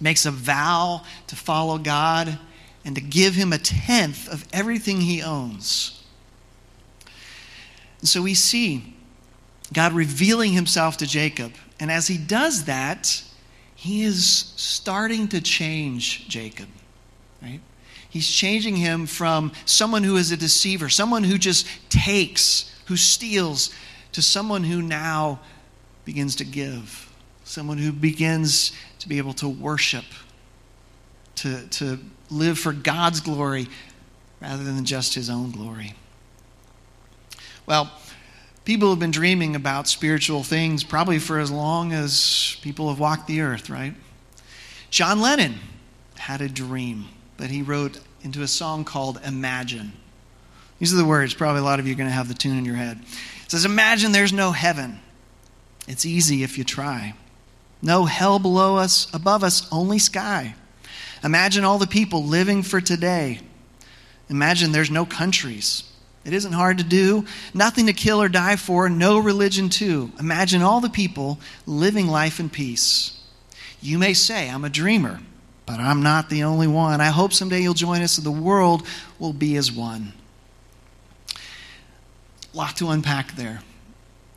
makes 0.00 0.26
a 0.26 0.30
vow 0.30 1.02
to 1.28 1.36
follow 1.36 1.78
God, 1.78 2.38
and 2.84 2.94
to 2.94 3.00
give 3.00 3.34
him 3.34 3.52
a 3.52 3.58
tenth 3.58 4.28
of 4.28 4.46
everything 4.52 5.00
he 5.00 5.22
owns. 5.22 5.97
And 8.00 8.08
so 8.08 8.22
we 8.22 8.34
see 8.34 8.94
God 9.72 9.92
revealing 9.92 10.52
himself 10.52 10.96
to 10.98 11.06
Jacob. 11.06 11.52
And 11.80 11.90
as 11.90 12.06
he 12.08 12.18
does 12.18 12.64
that, 12.64 13.22
he 13.74 14.02
is 14.02 14.52
starting 14.56 15.28
to 15.28 15.40
change 15.40 16.28
Jacob, 16.28 16.68
right? 17.42 17.60
He's 18.10 18.28
changing 18.28 18.76
him 18.76 19.06
from 19.06 19.52
someone 19.66 20.02
who 20.02 20.16
is 20.16 20.32
a 20.32 20.36
deceiver, 20.36 20.88
someone 20.88 21.22
who 21.22 21.38
just 21.38 21.66
takes, 21.90 22.74
who 22.86 22.96
steals, 22.96 23.72
to 24.12 24.22
someone 24.22 24.64
who 24.64 24.82
now 24.82 25.40
begins 26.04 26.36
to 26.36 26.44
give, 26.44 27.12
someone 27.44 27.78
who 27.78 27.92
begins 27.92 28.72
to 29.00 29.08
be 29.08 29.18
able 29.18 29.34
to 29.34 29.48
worship, 29.48 30.04
to, 31.36 31.66
to 31.68 31.98
live 32.30 32.58
for 32.58 32.72
God's 32.72 33.20
glory 33.20 33.68
rather 34.40 34.64
than 34.64 34.84
just 34.84 35.14
his 35.14 35.30
own 35.30 35.50
glory. 35.50 35.94
Well, 37.68 37.90
people 38.64 38.88
have 38.88 38.98
been 38.98 39.10
dreaming 39.10 39.54
about 39.54 39.88
spiritual 39.88 40.42
things 40.42 40.82
probably 40.82 41.18
for 41.18 41.38
as 41.38 41.50
long 41.50 41.92
as 41.92 42.56
people 42.62 42.88
have 42.88 42.98
walked 42.98 43.26
the 43.26 43.42
earth, 43.42 43.68
right? 43.68 43.92
John 44.88 45.20
Lennon 45.20 45.56
had 46.16 46.40
a 46.40 46.48
dream 46.48 47.08
that 47.36 47.50
he 47.50 47.60
wrote 47.60 48.00
into 48.22 48.40
a 48.40 48.48
song 48.48 48.86
called 48.86 49.20
Imagine. 49.22 49.92
These 50.78 50.94
are 50.94 50.96
the 50.96 51.04
words. 51.04 51.34
Probably 51.34 51.60
a 51.60 51.64
lot 51.64 51.78
of 51.78 51.86
you 51.86 51.92
are 51.92 51.96
going 51.96 52.08
to 52.08 52.14
have 52.14 52.28
the 52.28 52.34
tune 52.34 52.56
in 52.56 52.64
your 52.64 52.76
head. 52.76 53.00
It 53.44 53.50
says, 53.50 53.66
Imagine 53.66 54.12
there's 54.12 54.32
no 54.32 54.52
heaven. 54.52 55.00
It's 55.86 56.06
easy 56.06 56.42
if 56.42 56.56
you 56.56 56.64
try. 56.64 57.12
No 57.82 58.06
hell 58.06 58.38
below 58.38 58.78
us, 58.78 59.12
above 59.12 59.44
us, 59.44 59.70
only 59.70 59.98
sky. 59.98 60.54
Imagine 61.22 61.64
all 61.64 61.76
the 61.76 61.86
people 61.86 62.24
living 62.24 62.62
for 62.62 62.80
today. 62.80 63.40
Imagine 64.30 64.72
there's 64.72 64.90
no 64.90 65.04
countries. 65.04 65.84
It 66.28 66.34
isn't 66.34 66.52
hard 66.52 66.76
to 66.76 66.84
do. 66.84 67.24
Nothing 67.54 67.86
to 67.86 67.94
kill 67.94 68.20
or 68.20 68.28
die 68.28 68.56
for, 68.56 68.90
no 68.90 69.18
religion 69.18 69.70
too. 69.70 70.12
Imagine 70.20 70.60
all 70.60 70.78
the 70.78 70.90
people 70.90 71.40
living 71.64 72.06
life 72.06 72.38
in 72.38 72.50
peace. 72.50 73.18
You 73.80 73.96
may 73.96 74.12
say, 74.12 74.50
I'm 74.50 74.62
a 74.62 74.68
dreamer, 74.68 75.20
but 75.64 75.80
I'm 75.80 76.02
not 76.02 76.28
the 76.28 76.44
only 76.44 76.66
one. 76.66 77.00
I 77.00 77.06
hope 77.06 77.32
someday 77.32 77.60
you'll 77.62 77.72
join 77.72 78.02
us 78.02 78.18
and 78.18 78.26
the 78.26 78.30
world 78.30 78.86
will 79.18 79.32
be 79.32 79.56
as 79.56 79.72
one. 79.72 80.12
A 82.52 82.56
lot 82.58 82.76
to 82.76 82.90
unpack 82.90 83.34
there. 83.34 83.62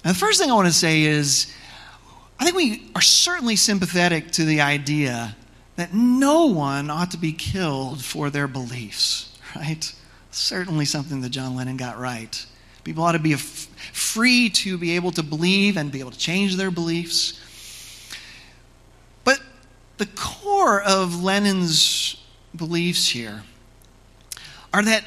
Now, 0.06 0.14
the 0.14 0.18
first 0.18 0.40
thing 0.40 0.50
I 0.50 0.54
want 0.54 0.70
to 0.70 0.74
say 0.74 1.02
is 1.02 1.54
I 2.40 2.46
think 2.46 2.56
we 2.56 2.90
are 2.96 3.02
certainly 3.02 3.58
sympathetic 3.58 4.32
to 4.32 4.46
the 4.46 4.62
idea 4.62 5.36
that 5.76 5.94
no 5.94 6.46
one 6.46 6.90
ought 6.90 7.12
to 7.12 7.18
be 7.18 7.34
killed 7.34 8.02
for 8.02 8.30
their 8.30 8.48
beliefs, 8.48 9.38
right? 9.58 9.94
Certainly 10.32 10.86
something 10.86 11.22
that 11.22 11.30
John 11.30 11.56
Lennon 11.56 11.78
got 11.78 12.00
right. 12.00 12.46
People 12.84 13.04
ought 13.04 13.12
to 13.12 13.20
be 13.20 13.36
free 13.36 14.50
to 14.50 14.78
be 14.78 14.96
able 14.96 15.12
to 15.12 15.24
believe 15.24 15.78
and 15.78 15.92
be 15.92 16.00
able 16.00 16.12
to 16.12 16.18
change 16.18 16.56
their 16.56 16.72
beliefs. 16.72 17.40
But 19.24 19.40
the 19.98 20.08
core 20.08 20.82
of 20.82 21.22
Lennon's 21.22 22.16
beliefs 22.56 23.10
here 23.10 23.44
are 24.74 24.84
that 24.84 25.04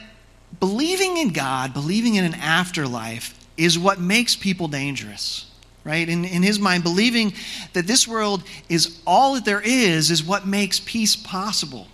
believing 0.60 1.16
in 1.16 1.30
God, 1.30 1.74
believing 1.74 2.14
in 2.14 2.24
an 2.24 2.34
afterlife, 2.34 3.34
is 3.56 3.78
what 3.78 3.98
makes 3.98 4.36
people 4.36 4.68
dangerous 4.68 5.46
right? 5.84 6.08
In, 6.08 6.24
in 6.24 6.42
his 6.42 6.58
mind, 6.58 6.82
believing 6.82 7.34
that 7.74 7.86
this 7.86 8.08
world 8.08 8.42
is 8.68 9.00
all 9.06 9.34
that 9.34 9.44
there 9.44 9.60
is, 9.60 10.10
is 10.10 10.24
what 10.24 10.46
makes 10.46 10.80
peace 10.80 11.14
possible. 11.14 11.88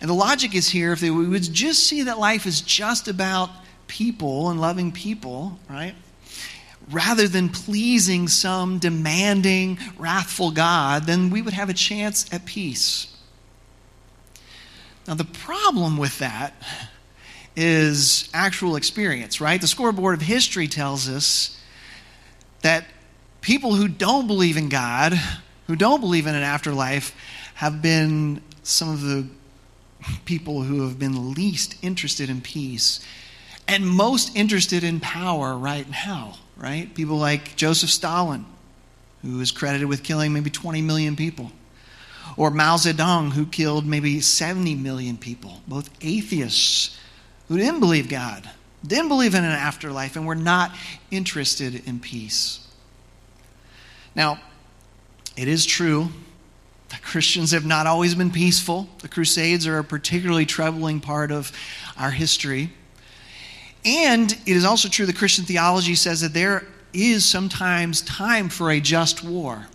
And 0.00 0.08
the 0.08 0.14
logic 0.14 0.54
is 0.54 0.68
here 0.68 0.92
if 0.92 1.02
we 1.02 1.10
would 1.10 1.42
just 1.52 1.84
see 1.84 2.02
that 2.02 2.18
life 2.18 2.46
is 2.46 2.60
just 2.60 3.08
about 3.08 3.50
people 3.88 4.50
and 4.50 4.60
loving 4.60 4.92
people, 4.92 5.58
right? 5.68 5.94
Rather 6.90 7.26
than 7.26 7.48
pleasing 7.48 8.28
some 8.28 8.78
demanding, 8.78 9.78
wrathful 9.98 10.50
God, 10.52 11.04
then 11.04 11.30
we 11.30 11.42
would 11.42 11.54
have 11.54 11.68
a 11.68 11.74
chance 11.74 12.32
at 12.32 12.44
peace. 12.44 13.14
Now, 15.06 15.14
the 15.14 15.24
problem 15.24 15.96
with 15.96 16.18
that 16.18 16.54
is 17.56 18.28
actual 18.32 18.76
experience, 18.76 19.40
right? 19.40 19.60
The 19.60 19.66
scoreboard 19.66 20.14
of 20.14 20.20
history 20.20 20.68
tells 20.68 21.08
us 21.08 21.60
that 22.60 22.84
people 23.40 23.74
who 23.74 23.88
don't 23.88 24.26
believe 24.26 24.56
in 24.56 24.68
God, 24.68 25.14
who 25.66 25.74
don't 25.74 26.00
believe 26.00 26.26
in 26.26 26.34
an 26.34 26.42
afterlife, 26.42 27.14
have 27.54 27.82
been 27.82 28.42
some 28.62 28.90
of 28.90 29.00
the 29.00 29.26
people 30.24 30.62
who 30.62 30.82
have 30.82 30.98
been 30.98 31.32
least 31.34 31.76
interested 31.82 32.30
in 32.30 32.40
peace 32.40 33.00
and 33.66 33.86
most 33.86 34.34
interested 34.36 34.84
in 34.84 35.00
power 35.00 35.56
right 35.56 35.88
now, 35.90 36.36
right? 36.56 36.94
People 36.94 37.16
like 37.16 37.56
Joseph 37.56 37.90
Stalin, 37.90 38.46
who 39.22 39.40
is 39.40 39.50
credited 39.50 39.88
with 39.88 40.02
killing 40.02 40.32
maybe 40.32 40.50
20 40.50 40.80
million 40.82 41.16
people, 41.16 41.52
or 42.36 42.50
Mao 42.50 42.76
Zedong, 42.76 43.32
who 43.32 43.46
killed 43.46 43.86
maybe 43.86 44.20
70 44.20 44.74
million 44.76 45.16
people, 45.16 45.60
both 45.66 45.90
atheists 46.00 46.98
who 47.48 47.56
didn't 47.56 47.80
believe 47.80 48.08
God 48.08 48.48
didn't 48.86 49.08
believe 49.08 49.34
in 49.34 49.44
an 49.44 49.50
afterlife, 49.50 50.16
and 50.16 50.26
were 50.26 50.34
not 50.34 50.74
interested 51.10 51.86
in 51.86 51.98
peace. 52.00 52.66
Now, 54.14 54.40
it 55.36 55.48
is 55.48 55.66
true 55.66 56.08
that 56.90 57.02
Christians 57.02 57.50
have 57.50 57.66
not 57.66 57.86
always 57.86 58.14
been 58.14 58.30
peaceful. 58.30 58.88
The 59.00 59.08
Crusades 59.08 59.66
are 59.66 59.78
a 59.78 59.84
particularly 59.84 60.46
troubling 60.46 61.00
part 61.00 61.30
of 61.30 61.52
our 61.98 62.10
history. 62.10 62.72
And 63.84 64.32
it 64.32 64.56
is 64.56 64.64
also 64.64 64.88
true 64.88 65.06
that 65.06 65.16
Christian 65.16 65.44
theology 65.44 65.94
says 65.94 66.20
that 66.22 66.34
there 66.34 66.66
is 66.92 67.24
sometimes 67.24 68.00
time 68.02 68.48
for 68.48 68.70
a 68.70 68.80
just 68.80 69.22
war, 69.22 69.66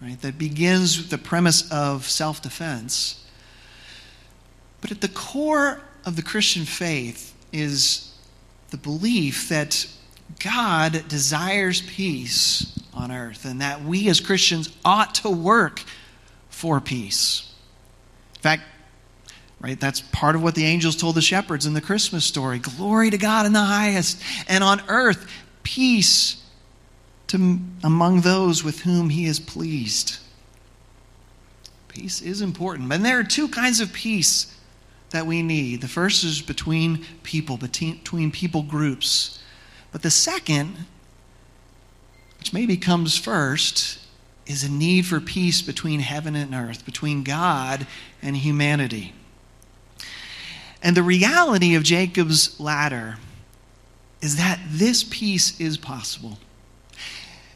right? 0.00 0.20
That 0.22 0.38
begins 0.38 0.96
with 0.96 1.10
the 1.10 1.18
premise 1.18 1.70
of 1.70 2.08
self 2.08 2.40
defense. 2.40 3.24
But 4.80 4.90
at 4.90 5.00
the 5.00 5.08
core 5.08 5.80
of 6.04 6.16
the 6.16 6.22
Christian 6.22 6.64
faith 6.64 7.34
is 7.52 8.14
the 8.70 8.76
belief 8.76 9.48
that 9.48 9.86
God 10.38 11.08
desires 11.08 11.82
peace 11.82 12.78
on 12.94 13.12
earth 13.12 13.44
and 13.44 13.60
that 13.60 13.82
we 13.82 14.08
as 14.08 14.20
Christians 14.20 14.74
ought 14.84 15.14
to 15.16 15.30
work 15.30 15.82
for 16.56 16.80
peace. 16.80 17.52
In 18.36 18.40
fact, 18.40 18.62
right, 19.60 19.78
that's 19.78 20.00
part 20.00 20.34
of 20.34 20.42
what 20.42 20.54
the 20.54 20.64
angels 20.64 20.96
told 20.96 21.14
the 21.14 21.20
shepherds 21.20 21.66
in 21.66 21.74
the 21.74 21.82
Christmas 21.82 22.24
story. 22.24 22.58
Glory 22.58 23.10
to 23.10 23.18
God 23.18 23.44
in 23.44 23.52
the 23.52 23.60
highest, 23.60 24.22
and 24.48 24.64
on 24.64 24.80
earth, 24.88 25.30
peace 25.64 26.42
to, 27.26 27.58
among 27.84 28.22
those 28.22 28.64
with 28.64 28.80
whom 28.80 29.10
he 29.10 29.26
is 29.26 29.38
pleased. 29.38 30.16
Peace 31.88 32.22
is 32.22 32.40
important. 32.40 32.90
And 32.90 33.04
there 33.04 33.18
are 33.18 33.24
two 33.24 33.48
kinds 33.48 33.80
of 33.80 33.92
peace 33.92 34.56
that 35.10 35.26
we 35.26 35.42
need. 35.42 35.82
The 35.82 35.88
first 35.88 36.24
is 36.24 36.40
between 36.40 37.04
people, 37.22 37.58
between 37.58 38.30
people 38.30 38.62
groups. 38.62 39.42
But 39.92 40.00
the 40.00 40.10
second, 40.10 40.86
which 42.38 42.54
maybe 42.54 42.78
comes 42.78 43.18
first, 43.18 43.98
is 44.46 44.64
a 44.64 44.70
need 44.70 45.06
for 45.06 45.20
peace 45.20 45.62
between 45.62 46.00
heaven 46.00 46.36
and 46.36 46.54
earth, 46.54 46.84
between 46.84 47.22
God 47.24 47.86
and 48.22 48.36
humanity. 48.36 49.12
And 50.82 50.96
the 50.96 51.02
reality 51.02 51.74
of 51.74 51.82
Jacob's 51.82 52.58
ladder 52.60 53.16
is 54.20 54.36
that 54.36 54.60
this 54.68 55.04
peace 55.04 55.60
is 55.60 55.76
possible. 55.76 56.38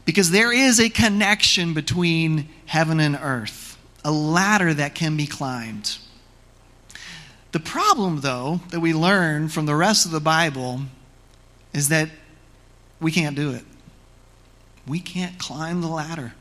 Because 0.05 0.31
there 0.31 0.51
is 0.51 0.79
a 0.79 0.89
connection 0.89 1.73
between 1.73 2.49
heaven 2.65 2.99
and 2.99 3.15
earth, 3.15 3.77
a 4.03 4.11
ladder 4.11 4.73
that 4.73 4.95
can 4.95 5.15
be 5.15 5.27
climbed. 5.27 5.97
The 7.51 7.59
problem, 7.59 8.21
though, 8.21 8.61
that 8.69 8.79
we 8.79 8.93
learn 8.93 9.49
from 9.49 9.65
the 9.65 9.75
rest 9.75 10.05
of 10.05 10.11
the 10.11 10.19
Bible 10.19 10.81
is 11.73 11.89
that 11.89 12.09
we 12.99 13.11
can't 13.11 13.35
do 13.35 13.51
it. 13.51 13.63
We 14.87 14.99
can't 14.99 15.37
climb 15.37 15.81
the 15.81 15.87
ladder. 15.87 16.33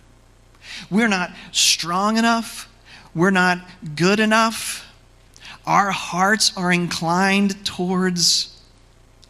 We're 0.90 1.08
not 1.08 1.30
strong 1.52 2.16
enough. 2.16 2.68
We're 3.14 3.30
not 3.30 3.58
good 3.96 4.20
enough. 4.20 4.86
Our 5.66 5.90
hearts 5.90 6.56
are 6.56 6.72
inclined 6.72 7.64
towards 7.64 8.60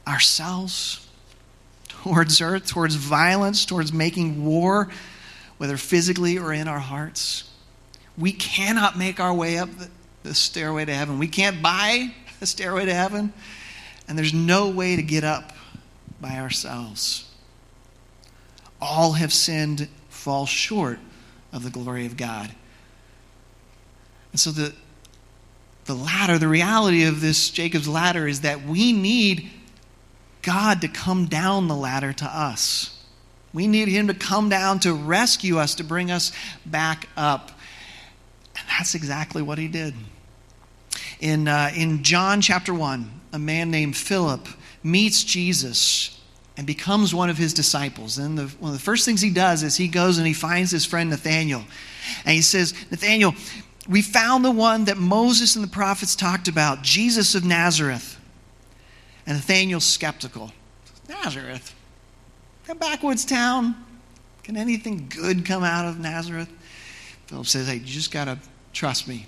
ourselves, 0.07 1.07
towards 1.89 2.41
earth, 2.41 2.67
towards 2.67 2.95
violence, 2.95 3.65
towards 3.65 3.93
making 3.93 4.45
war, 4.45 4.89
whether 5.59 5.77
physically 5.77 6.39
or 6.39 6.53
in 6.53 6.69
our 6.69 6.79
hearts. 6.79 7.51
We 8.17 8.33
cannot 8.33 8.99
make 8.99 9.21
our 9.21 9.35
way 9.35 9.59
up 9.59 9.71
the 10.23 10.35
stairway 10.35 10.85
to 10.85 10.95
heaven. 10.95 11.19
We 11.19 11.29
can't 11.29 11.63
buy 11.63 12.15
a 12.41 12.47
stairway 12.47 12.87
to 12.87 12.95
heaven, 12.95 13.33
and 14.09 14.17
there's 14.19 14.35
no 14.35 14.69
way 14.69 14.97
to 14.97 15.03
get 15.03 15.25
up 15.25 15.53
by 16.21 16.39
ourselves. 16.39 17.31
All 18.81 19.13
have 19.13 19.33
sinned 19.33 19.89
fall 20.09 20.47
short 20.47 20.99
of 21.53 21.63
the 21.63 21.71
glory 21.71 22.07
of 22.07 22.17
God. 22.17 22.51
And 24.33 24.41
so 24.41 24.51
the, 24.51 24.73
the 25.87 25.95
ladder, 25.95 26.39
the 26.39 26.49
reality 26.49 27.05
of 27.05 27.21
this 27.21 27.51
Jacob's 27.51 27.89
ladder 27.89 28.29
is 28.29 28.43
that 28.43 28.65
we 28.65 28.93
need 28.93 29.51
God 30.43 30.81
to 30.83 30.89
come 30.89 31.27
down 31.27 31.69
the 31.69 31.77
ladder 31.77 32.13
to 32.13 32.25
us. 32.25 32.97
We 33.53 33.67
need 33.67 33.89
Him 33.89 34.07
to 34.07 34.15
come 34.15 34.49
down 34.49 34.79
to 34.81 34.95
rescue 34.95 35.59
us, 35.59 35.75
to 35.77 35.85
bring 35.85 36.11
us 36.11 36.33
back 36.65 37.09
up. 37.17 37.51
And 38.57 38.65
that's 38.69 38.95
exactly 38.95 39.43
what 39.43 39.59
He 39.59 39.69
did. 39.69 39.95
In, 41.19 41.49
uh, 41.49 41.71
in 41.77 42.03
John 42.05 42.41
chapter 42.41 42.73
1, 42.73 43.21
a 43.33 43.39
man 43.39 43.71
named 43.71 43.97
Philip 43.97 44.47
meets 44.83 45.25
Jesus 45.25 46.20
and 46.61 46.67
becomes 46.67 47.15
one 47.15 47.31
of 47.31 47.39
his 47.39 47.55
disciples. 47.55 48.19
And 48.19 48.37
the, 48.37 48.43
one 48.59 48.73
of 48.73 48.77
the 48.77 48.85
first 48.85 49.07
things 49.07 49.23
he 49.23 49.31
does 49.31 49.63
is 49.63 49.79
he 49.79 49.89
goes 49.89 50.19
and 50.19 50.27
he 50.27 50.35
finds 50.35 50.71
his 50.71 50.85
friend 50.85 51.09
Nathaniel. 51.09 51.65
And 52.27 52.35
he 52.35 52.43
says, 52.43 52.75
Nathaniel, 52.91 53.35
we 53.89 54.03
found 54.03 54.45
the 54.45 54.51
one 54.51 54.85
that 54.85 54.99
Moses 54.99 55.57
and 55.57 55.65
the 55.65 55.71
prophets 55.71 56.15
talked 56.15 56.49
about, 56.49 56.83
Jesus 56.83 57.35
of 57.35 57.47
Nazareth. 57.47 58.21
And 59.27 59.39
Nathaniel's 59.39 59.87
skeptical. 59.87 60.53
Nazareth? 61.09 61.75
A 62.69 62.75
backwoods 62.75 63.25
town? 63.25 63.75
Can 64.43 64.59
anything 64.59 65.09
good 65.09 65.47
come 65.47 65.65
out 65.65 65.87
of 65.87 65.99
Nazareth? 65.99 66.51
Philip 67.29 67.47
says, 67.47 67.69
Hey, 67.69 67.77
you 67.77 67.87
just 67.87 68.11
got 68.11 68.27
to 68.27 68.39
trust 68.75 69.09
me. 69.09 69.25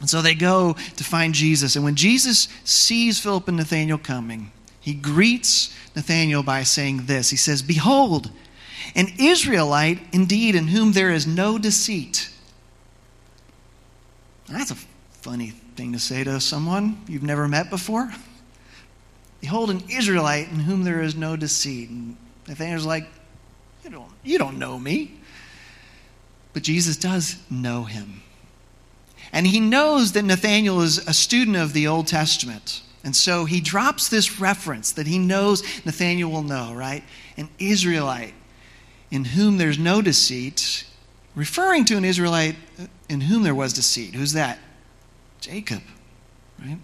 And 0.00 0.10
so 0.10 0.20
they 0.20 0.34
go 0.34 0.72
to 0.72 1.04
find 1.04 1.32
Jesus. 1.32 1.76
And 1.76 1.84
when 1.84 1.94
Jesus 1.94 2.48
sees 2.64 3.20
Philip 3.20 3.46
and 3.46 3.56
Nathaniel 3.56 3.98
coming, 3.98 4.50
he 4.80 4.94
greets 4.94 5.74
Nathanael 5.94 6.42
by 6.42 6.62
saying 6.62 7.06
this 7.06 7.30
He 7.30 7.36
says, 7.36 7.62
Behold, 7.62 8.30
an 8.94 9.08
Israelite 9.18 10.00
indeed 10.12 10.54
in 10.54 10.68
whom 10.68 10.92
there 10.92 11.10
is 11.10 11.26
no 11.26 11.58
deceit. 11.58 12.30
That's 14.48 14.70
a 14.70 14.76
funny 15.12 15.50
thing 15.76 15.92
to 15.92 15.98
say 15.98 16.24
to 16.24 16.40
someone 16.40 17.00
you've 17.06 17.22
never 17.22 17.46
met 17.46 17.70
before. 17.70 18.10
Behold, 19.40 19.70
an 19.70 19.82
Israelite 19.88 20.48
in 20.48 20.60
whom 20.60 20.82
there 20.82 21.00
is 21.02 21.14
no 21.14 21.36
deceit. 21.36 21.88
And 21.88 22.16
Nathanael's 22.48 22.84
like, 22.84 23.06
you 23.84 23.90
don't, 23.90 24.10
you 24.22 24.38
don't 24.38 24.58
know 24.58 24.78
me. 24.78 25.18
But 26.52 26.62
Jesus 26.62 26.96
does 26.96 27.36
know 27.48 27.84
him. 27.84 28.22
And 29.32 29.46
he 29.46 29.60
knows 29.60 30.12
that 30.12 30.24
Nathanael 30.24 30.80
is 30.80 30.98
a 31.06 31.14
student 31.14 31.56
of 31.56 31.72
the 31.72 31.86
Old 31.86 32.08
Testament. 32.08 32.82
And 33.02 33.16
so 33.16 33.46
he 33.46 33.60
drops 33.60 34.08
this 34.08 34.40
reference 34.40 34.92
that 34.92 35.06
he 35.06 35.18
knows 35.18 35.62
Nathanael 35.84 36.30
will 36.30 36.42
know, 36.42 36.74
right? 36.74 37.02
An 37.36 37.48
Israelite 37.58 38.34
in 39.10 39.24
whom 39.24 39.56
there's 39.56 39.78
no 39.78 40.02
deceit, 40.02 40.84
referring 41.34 41.84
to 41.86 41.96
an 41.96 42.04
Israelite 42.04 42.56
in 43.08 43.22
whom 43.22 43.42
there 43.42 43.54
was 43.54 43.72
deceit. 43.72 44.14
Who's 44.14 44.34
that? 44.34 44.58
Jacob, 45.40 45.82
right? 46.60 46.78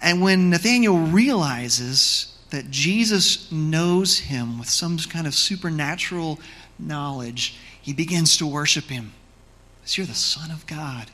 And 0.00 0.22
when 0.22 0.50
Nathanael 0.50 0.96
realizes 0.96 2.38
that 2.50 2.70
Jesus 2.70 3.50
knows 3.52 4.18
him 4.18 4.58
with 4.58 4.68
some 4.68 4.98
kind 4.98 5.26
of 5.26 5.34
supernatural 5.34 6.40
knowledge, 6.78 7.56
he 7.82 7.92
begins 7.92 8.36
to 8.38 8.46
worship 8.46 8.84
him. 8.84 9.12
As 9.84 9.98
you're 9.98 10.06
the 10.06 10.14
Son 10.14 10.50
of 10.50 10.66
God. 10.66 11.10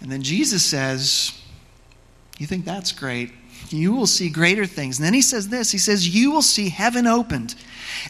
And 0.00 0.10
then 0.10 0.22
Jesus 0.22 0.64
says, 0.64 1.41
you 2.38 2.46
think 2.46 2.64
that's 2.64 2.92
great? 2.92 3.32
You 3.68 3.92
will 3.92 4.06
see 4.06 4.28
greater 4.28 4.66
things. 4.66 4.98
And 4.98 5.06
then 5.06 5.14
he 5.14 5.22
says 5.22 5.48
this 5.48 5.70
He 5.70 5.78
says, 5.78 6.14
You 6.14 6.30
will 6.30 6.42
see 6.42 6.68
heaven 6.68 7.06
opened 7.06 7.54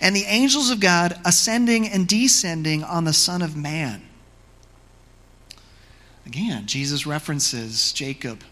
and 0.00 0.14
the 0.14 0.24
angels 0.24 0.70
of 0.70 0.80
God 0.80 1.18
ascending 1.24 1.88
and 1.88 2.06
descending 2.06 2.82
on 2.84 3.04
the 3.04 3.12
Son 3.12 3.42
of 3.42 3.56
Man. 3.56 4.02
Again, 6.26 6.66
Jesus 6.66 7.06
references 7.06 7.92
Jacob 7.92 8.42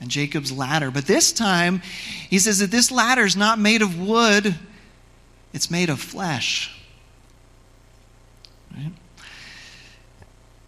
and 0.00 0.10
Jacob's 0.10 0.52
ladder. 0.52 0.90
But 0.90 1.06
this 1.06 1.32
time, 1.32 1.82
he 2.30 2.38
says 2.38 2.60
that 2.60 2.70
this 2.70 2.90
ladder 2.90 3.24
is 3.24 3.36
not 3.36 3.58
made 3.58 3.82
of 3.82 3.98
wood, 3.98 4.54
it's 5.52 5.70
made 5.70 5.90
of 5.90 6.00
flesh. 6.00 6.74
Right? 8.74 8.92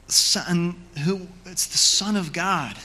Son, 0.09 0.75
who, 1.05 1.29
it's 1.47 1.67
the 1.67 1.79
Son 1.79 2.17
of 2.17 2.33
God 2.33 2.77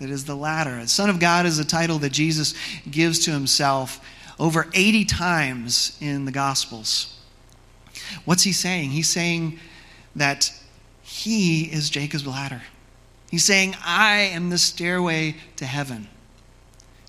that 0.00 0.10
is 0.10 0.24
the 0.24 0.34
latter. 0.34 0.72
ladder. 0.72 0.86
Son 0.88 1.10
of 1.10 1.20
God 1.20 1.46
is 1.46 1.58
a 1.58 1.64
title 1.64 1.98
that 2.00 2.10
Jesus 2.10 2.54
gives 2.90 3.20
to 3.26 3.30
himself 3.30 4.04
over 4.38 4.66
80 4.72 5.04
times 5.04 5.96
in 6.00 6.24
the 6.24 6.32
Gospels. 6.32 7.18
What's 8.24 8.42
he 8.42 8.52
saying? 8.52 8.90
He's 8.90 9.08
saying 9.08 9.60
that 10.16 10.52
he 11.02 11.64
is 11.64 11.90
Jacob's 11.90 12.26
ladder. 12.26 12.62
He's 13.30 13.44
saying, 13.44 13.76
I 13.84 14.30
am 14.32 14.50
the 14.50 14.58
stairway 14.58 15.36
to 15.56 15.66
heaven. 15.66 16.08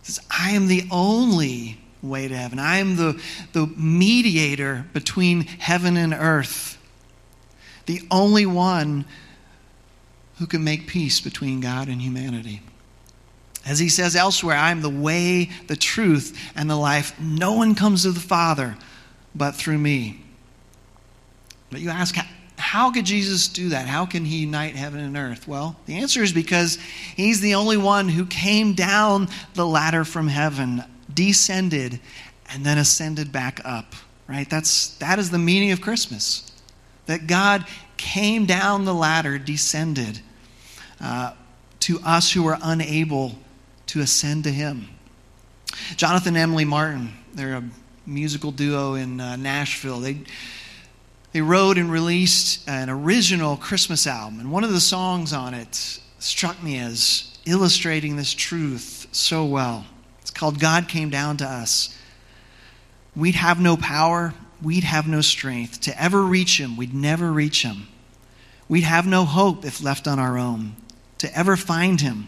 He 0.01 0.11
says, 0.11 0.19
I 0.29 0.51
am 0.51 0.67
the 0.67 0.83
only 0.91 1.79
way 2.03 2.27
to 2.27 2.35
heaven. 2.35 2.59
I 2.59 2.77
am 2.77 2.97
the, 2.97 3.21
the 3.53 3.67
mediator 3.67 4.85
between 4.93 5.41
heaven 5.41 5.95
and 5.95 6.13
earth. 6.13 6.77
The 7.85 8.01
only 8.11 8.45
one 8.45 9.05
who 10.39 10.47
can 10.47 10.63
make 10.63 10.87
peace 10.87 11.21
between 11.21 11.61
God 11.61 11.87
and 11.87 12.01
humanity. 12.01 12.61
As 13.65 13.79
he 13.79 13.89
says 13.89 14.15
elsewhere, 14.15 14.57
I 14.57 14.71
am 14.71 14.81
the 14.81 14.89
way, 14.89 15.49
the 15.67 15.75
truth, 15.75 16.37
and 16.55 16.69
the 16.69 16.75
life. 16.75 17.19
No 17.19 17.53
one 17.53 17.75
comes 17.75 18.03
to 18.03 18.11
the 18.11 18.19
Father 18.19 18.75
but 19.35 19.55
through 19.55 19.77
me. 19.77 20.21
But 21.69 21.79
you 21.79 21.89
ask, 21.89 22.15
how 22.57 22.91
could 22.91 23.05
Jesus 23.05 23.47
do 23.47 23.69
that? 23.69 23.87
How 23.87 24.05
can 24.05 24.25
he 24.25 24.39
unite 24.39 24.75
heaven 24.75 24.99
and 24.99 25.15
earth? 25.15 25.47
Well, 25.47 25.75
the 25.85 25.97
answer 25.97 26.21
is 26.21 26.33
because 26.33 26.77
he's 27.15 27.39
the 27.39 27.55
only 27.55 27.77
one 27.77 28.09
who 28.09 28.25
came 28.25 28.73
down 28.73 29.29
the 29.53 29.65
ladder 29.65 30.03
from 30.03 30.27
heaven, 30.27 30.83
descended, 31.13 31.99
and 32.49 32.65
then 32.65 32.77
ascended 32.77 33.31
back 33.31 33.61
up. 33.63 33.93
Right? 34.27 34.49
That's 34.49 34.95
that 34.97 35.19
is 35.19 35.29
the 35.29 35.37
meaning 35.37 35.71
of 35.71 35.81
Christmas. 35.81 36.51
That 37.05 37.27
God 37.27 37.65
came 37.97 38.45
down 38.45 38.85
the 38.85 38.93
ladder, 38.93 39.37
descended 39.37 40.21
uh, 41.01 41.33
to 41.81 41.99
us 42.05 42.31
who 42.31 42.47
are 42.47 42.57
unable 42.61 43.35
to 43.91 43.99
ascend 43.99 44.45
to 44.45 44.51
Him. 44.51 44.87
Jonathan 45.97 46.35
and 46.35 46.43
Emily 46.43 46.63
Martin, 46.63 47.11
they're 47.33 47.55
a 47.55 47.63
musical 48.05 48.51
duo 48.51 48.93
in 48.93 49.19
uh, 49.19 49.35
Nashville. 49.35 49.99
They, 49.99 50.19
they 51.33 51.41
wrote 51.41 51.77
and 51.77 51.91
released 51.91 52.67
an 52.69 52.89
original 52.89 53.57
Christmas 53.57 54.07
album, 54.07 54.39
and 54.39 54.49
one 54.49 54.63
of 54.63 54.71
the 54.71 54.79
songs 54.79 55.33
on 55.33 55.53
it 55.53 55.99
struck 56.19 56.63
me 56.63 56.79
as 56.79 57.37
illustrating 57.45 58.15
this 58.15 58.33
truth 58.33 59.07
so 59.11 59.43
well. 59.43 59.85
It's 60.21 60.31
called 60.31 60.57
God 60.57 60.87
Came 60.87 61.09
Down 61.09 61.35
to 61.37 61.45
Us. 61.45 61.97
We'd 63.13 63.35
have 63.35 63.59
no 63.59 63.75
power, 63.75 64.33
we'd 64.61 64.85
have 64.85 65.05
no 65.05 65.19
strength 65.19 65.81
to 65.81 66.01
ever 66.01 66.21
reach 66.21 66.61
Him, 66.61 66.77
we'd 66.77 66.93
never 66.93 67.29
reach 67.29 67.63
Him. 67.63 67.87
We'd 68.69 68.85
have 68.85 69.05
no 69.05 69.25
hope 69.25 69.65
if 69.65 69.83
left 69.83 70.07
on 70.07 70.17
our 70.17 70.37
own 70.37 70.77
to 71.17 71.37
ever 71.37 71.57
find 71.57 71.99
Him. 71.99 72.27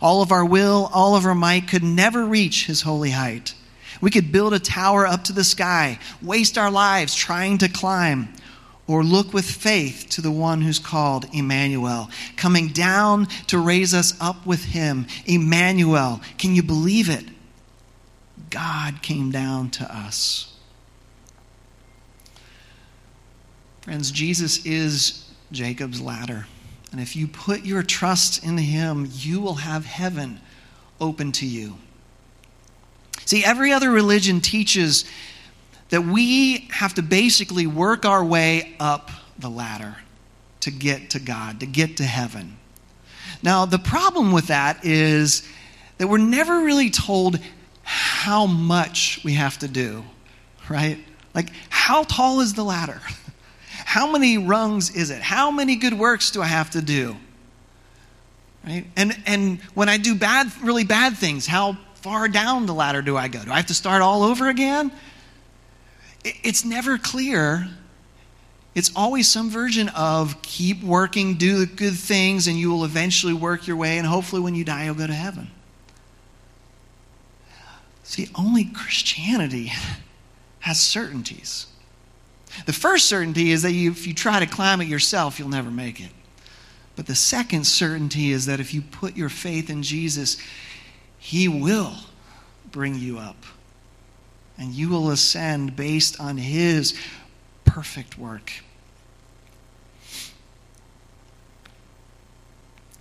All 0.00 0.22
of 0.22 0.32
our 0.32 0.44
will, 0.44 0.90
all 0.92 1.14
of 1.14 1.26
our 1.26 1.34
might 1.34 1.68
could 1.68 1.82
never 1.82 2.24
reach 2.24 2.66
his 2.66 2.82
holy 2.82 3.10
height. 3.10 3.54
We 4.00 4.10
could 4.10 4.32
build 4.32 4.54
a 4.54 4.58
tower 4.58 5.06
up 5.06 5.24
to 5.24 5.32
the 5.32 5.44
sky, 5.44 5.98
waste 6.22 6.56
our 6.56 6.70
lives 6.70 7.14
trying 7.14 7.58
to 7.58 7.68
climb, 7.68 8.32
or 8.86 9.04
look 9.04 9.34
with 9.34 9.44
faith 9.44 10.06
to 10.10 10.22
the 10.22 10.30
one 10.30 10.62
who's 10.62 10.78
called 10.78 11.26
Emmanuel, 11.34 12.08
coming 12.36 12.68
down 12.68 13.26
to 13.48 13.58
raise 13.58 13.92
us 13.92 14.14
up 14.20 14.46
with 14.46 14.64
him. 14.64 15.06
Emmanuel, 15.26 16.20
can 16.38 16.54
you 16.54 16.62
believe 16.62 17.10
it? 17.10 17.24
God 18.48 19.02
came 19.02 19.30
down 19.30 19.70
to 19.70 19.84
us. 19.84 20.56
Friends, 23.82 24.10
Jesus 24.10 24.64
is 24.64 25.30
Jacob's 25.52 26.00
ladder. 26.00 26.46
And 26.92 27.00
if 27.00 27.14
you 27.14 27.28
put 27.28 27.64
your 27.64 27.82
trust 27.82 28.44
in 28.44 28.58
Him, 28.58 29.08
you 29.12 29.40
will 29.40 29.54
have 29.54 29.84
heaven 29.84 30.40
open 31.00 31.32
to 31.32 31.46
you. 31.46 31.76
See, 33.24 33.44
every 33.44 33.72
other 33.72 33.90
religion 33.90 34.40
teaches 34.40 35.04
that 35.90 36.02
we 36.02 36.68
have 36.72 36.94
to 36.94 37.02
basically 37.02 37.66
work 37.66 38.04
our 38.04 38.24
way 38.24 38.74
up 38.80 39.10
the 39.38 39.50
ladder 39.50 39.96
to 40.60 40.70
get 40.70 41.10
to 41.10 41.20
God, 41.20 41.60
to 41.60 41.66
get 41.66 41.96
to 41.98 42.04
heaven. 42.04 42.56
Now, 43.42 43.64
the 43.66 43.78
problem 43.78 44.32
with 44.32 44.48
that 44.48 44.84
is 44.84 45.48
that 45.98 46.08
we're 46.08 46.18
never 46.18 46.60
really 46.60 46.90
told 46.90 47.38
how 47.82 48.46
much 48.46 49.20
we 49.24 49.34
have 49.34 49.58
to 49.60 49.68
do, 49.68 50.04
right? 50.68 50.98
Like, 51.34 51.50
how 51.68 52.04
tall 52.04 52.40
is 52.40 52.54
the 52.54 52.64
ladder? 52.64 53.00
How 53.90 54.08
many 54.08 54.38
rungs 54.38 54.94
is 54.94 55.10
it? 55.10 55.20
How 55.20 55.50
many 55.50 55.74
good 55.74 55.94
works 55.94 56.30
do 56.30 56.40
I 56.40 56.46
have 56.46 56.70
to 56.70 56.80
do? 56.80 57.16
Right? 58.64 58.86
And, 58.94 59.20
and 59.26 59.60
when 59.74 59.88
I 59.88 59.96
do 59.96 60.14
bad, 60.14 60.46
really 60.62 60.84
bad 60.84 61.16
things, 61.16 61.44
how 61.44 61.76
far 61.94 62.28
down 62.28 62.66
the 62.66 62.72
ladder 62.72 63.02
do 63.02 63.16
I 63.16 63.26
go? 63.26 63.42
Do 63.42 63.50
I 63.50 63.56
have 63.56 63.66
to 63.66 63.74
start 63.74 64.00
all 64.00 64.22
over 64.22 64.48
again? 64.48 64.92
it's 66.22 66.64
never 66.64 66.98
clear. 66.98 67.66
It's 68.76 68.92
always 68.94 69.28
some 69.28 69.50
version 69.50 69.88
of 69.88 70.40
keep 70.40 70.84
working, 70.84 71.34
do 71.34 71.58
the 71.58 71.66
good 71.66 71.94
things, 71.94 72.46
and 72.46 72.56
you 72.56 72.70
will 72.70 72.84
eventually 72.84 73.34
work 73.34 73.66
your 73.66 73.76
way, 73.76 73.98
and 73.98 74.06
hopefully 74.06 74.40
when 74.40 74.54
you 74.54 74.62
die, 74.62 74.84
you'll 74.84 74.94
go 74.94 75.08
to 75.08 75.12
heaven. 75.12 75.50
See, 78.04 78.28
only 78.36 78.66
Christianity 78.66 79.72
has 80.60 80.78
certainties. 80.78 81.66
The 82.66 82.72
first 82.72 83.06
certainty 83.06 83.50
is 83.50 83.62
that 83.62 83.72
you, 83.72 83.90
if 83.90 84.06
you 84.06 84.14
try 84.14 84.40
to 84.40 84.46
climb 84.46 84.80
it 84.80 84.88
yourself, 84.88 85.38
you'll 85.38 85.48
never 85.48 85.70
make 85.70 86.00
it. 86.00 86.10
But 86.96 87.06
the 87.06 87.14
second 87.14 87.64
certainty 87.66 88.30
is 88.32 88.46
that 88.46 88.60
if 88.60 88.74
you 88.74 88.82
put 88.82 89.16
your 89.16 89.28
faith 89.28 89.70
in 89.70 89.82
Jesus, 89.82 90.36
He 91.18 91.48
will 91.48 91.94
bring 92.70 92.94
you 92.94 93.18
up. 93.18 93.44
And 94.58 94.72
you 94.72 94.90
will 94.90 95.10
ascend 95.10 95.76
based 95.76 96.20
on 96.20 96.36
His 96.36 96.98
perfect 97.64 98.18
work. 98.18 98.52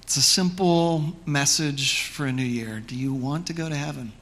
It's 0.03 0.17
a 0.17 0.21
simple 0.21 1.15
message 1.25 2.03
for 2.03 2.25
a 2.25 2.31
new 2.31 2.41
year. 2.41 2.79
Do 2.79 2.95
you 2.95 3.13
want 3.13 3.45
to 3.47 3.53
go 3.53 3.69
to 3.69 3.75
heaven? 3.75 4.13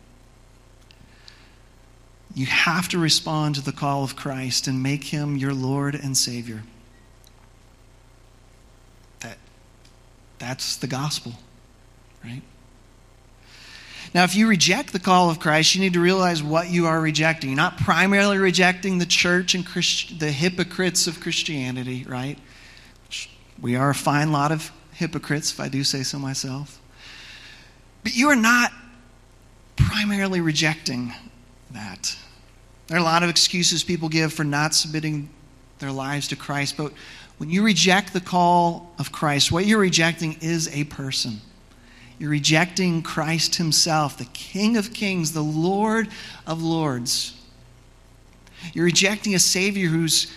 You 2.38 2.45
have 2.45 2.88
to 2.89 3.00
respond 3.00 3.56
to 3.56 3.62
the 3.62 3.71
call 3.71 4.04
of 4.04 4.15
Christ 4.15 4.67
and 4.67 4.84
make 4.84 5.06
him 5.06 5.38
your 5.38 5.56
Lord 5.56 5.95
and 5.95 6.15
Savior. 6.15 6.62
That, 9.21 9.39
that's 10.38 10.76
the 10.76 10.86
gospel, 10.86 11.34
right? 12.23 12.43
Now, 14.13 14.23
if 14.23 14.36
you 14.36 14.47
reject 14.47 14.93
the 14.93 15.00
call 15.00 15.32
of 15.32 15.39
Christ, 15.39 15.73
you 15.73 15.82
need 15.82 15.93
to 15.93 16.00
realize 16.00 16.43
what 16.43 16.69
you 16.69 16.86
are 16.86 17.02
rejecting. 17.02 17.50
You're 17.50 17.58
not 17.58 17.80
primarily 17.80 18.38
rejecting 18.38 19.00
the 19.00 19.08
church 19.08 19.56
and 19.56 19.65
Christ, 19.65 20.19
the 20.19 20.32
hypocrites 20.32 21.08
of 21.08 21.19
Christianity, 21.19 22.06
right? 22.08 22.38
We 23.60 23.76
are 23.76 23.89
a 23.89 23.95
fine 23.95 24.32
lot 24.32 24.52
of 24.52 24.71
hypocrites, 24.93 25.52
if 25.52 25.60
I 25.60 25.69
do 25.69 25.84
say 25.84 26.04
so 26.04 26.19
myself. 26.19 26.80
But 28.04 28.15
you 28.15 28.30
are 28.30 28.36
not 28.36 28.71
primarily 29.76 30.39
rejecting 30.39 31.15
that. 31.71 32.15
There 32.88 32.97
are 32.97 33.02
a 33.02 33.04
lot 33.04 33.23
of 33.23 33.30
excuses 33.30 33.84
people 33.84 34.10
give 34.10 34.34
for 34.34 34.43
not 34.43 34.73
submitting 34.73 35.30
their 35.80 35.91
lives 35.91 36.30
to 36.30 36.36
Christ, 36.36 36.78
but 36.78 36.93
when 37.38 37.50
you 37.50 37.63
reject 37.63 38.13
the 38.13 38.21
call 38.21 38.93
of 38.97 39.12
Christ, 39.12 39.52
what 39.52 39.65
you're 39.65 39.80
rejecting 39.80 40.38
is 40.41 40.73
a 40.76 40.86
person. 40.86 41.41
You're 42.17 42.32
rejecting 42.32 43.04
Christ 43.04 43.56
Himself, 43.56 44.17
the 44.17 44.26
King 44.26 44.76
of 44.76 44.93
Kings, 44.93 45.34
the 45.34 45.43
Lord 45.43 46.08
of 46.47 46.63
Lords. 46.63 47.36
You're 48.73 48.86
rejecting 48.86 49.36
a 49.36 49.39
Savior 49.39 49.88
who's 49.88 50.34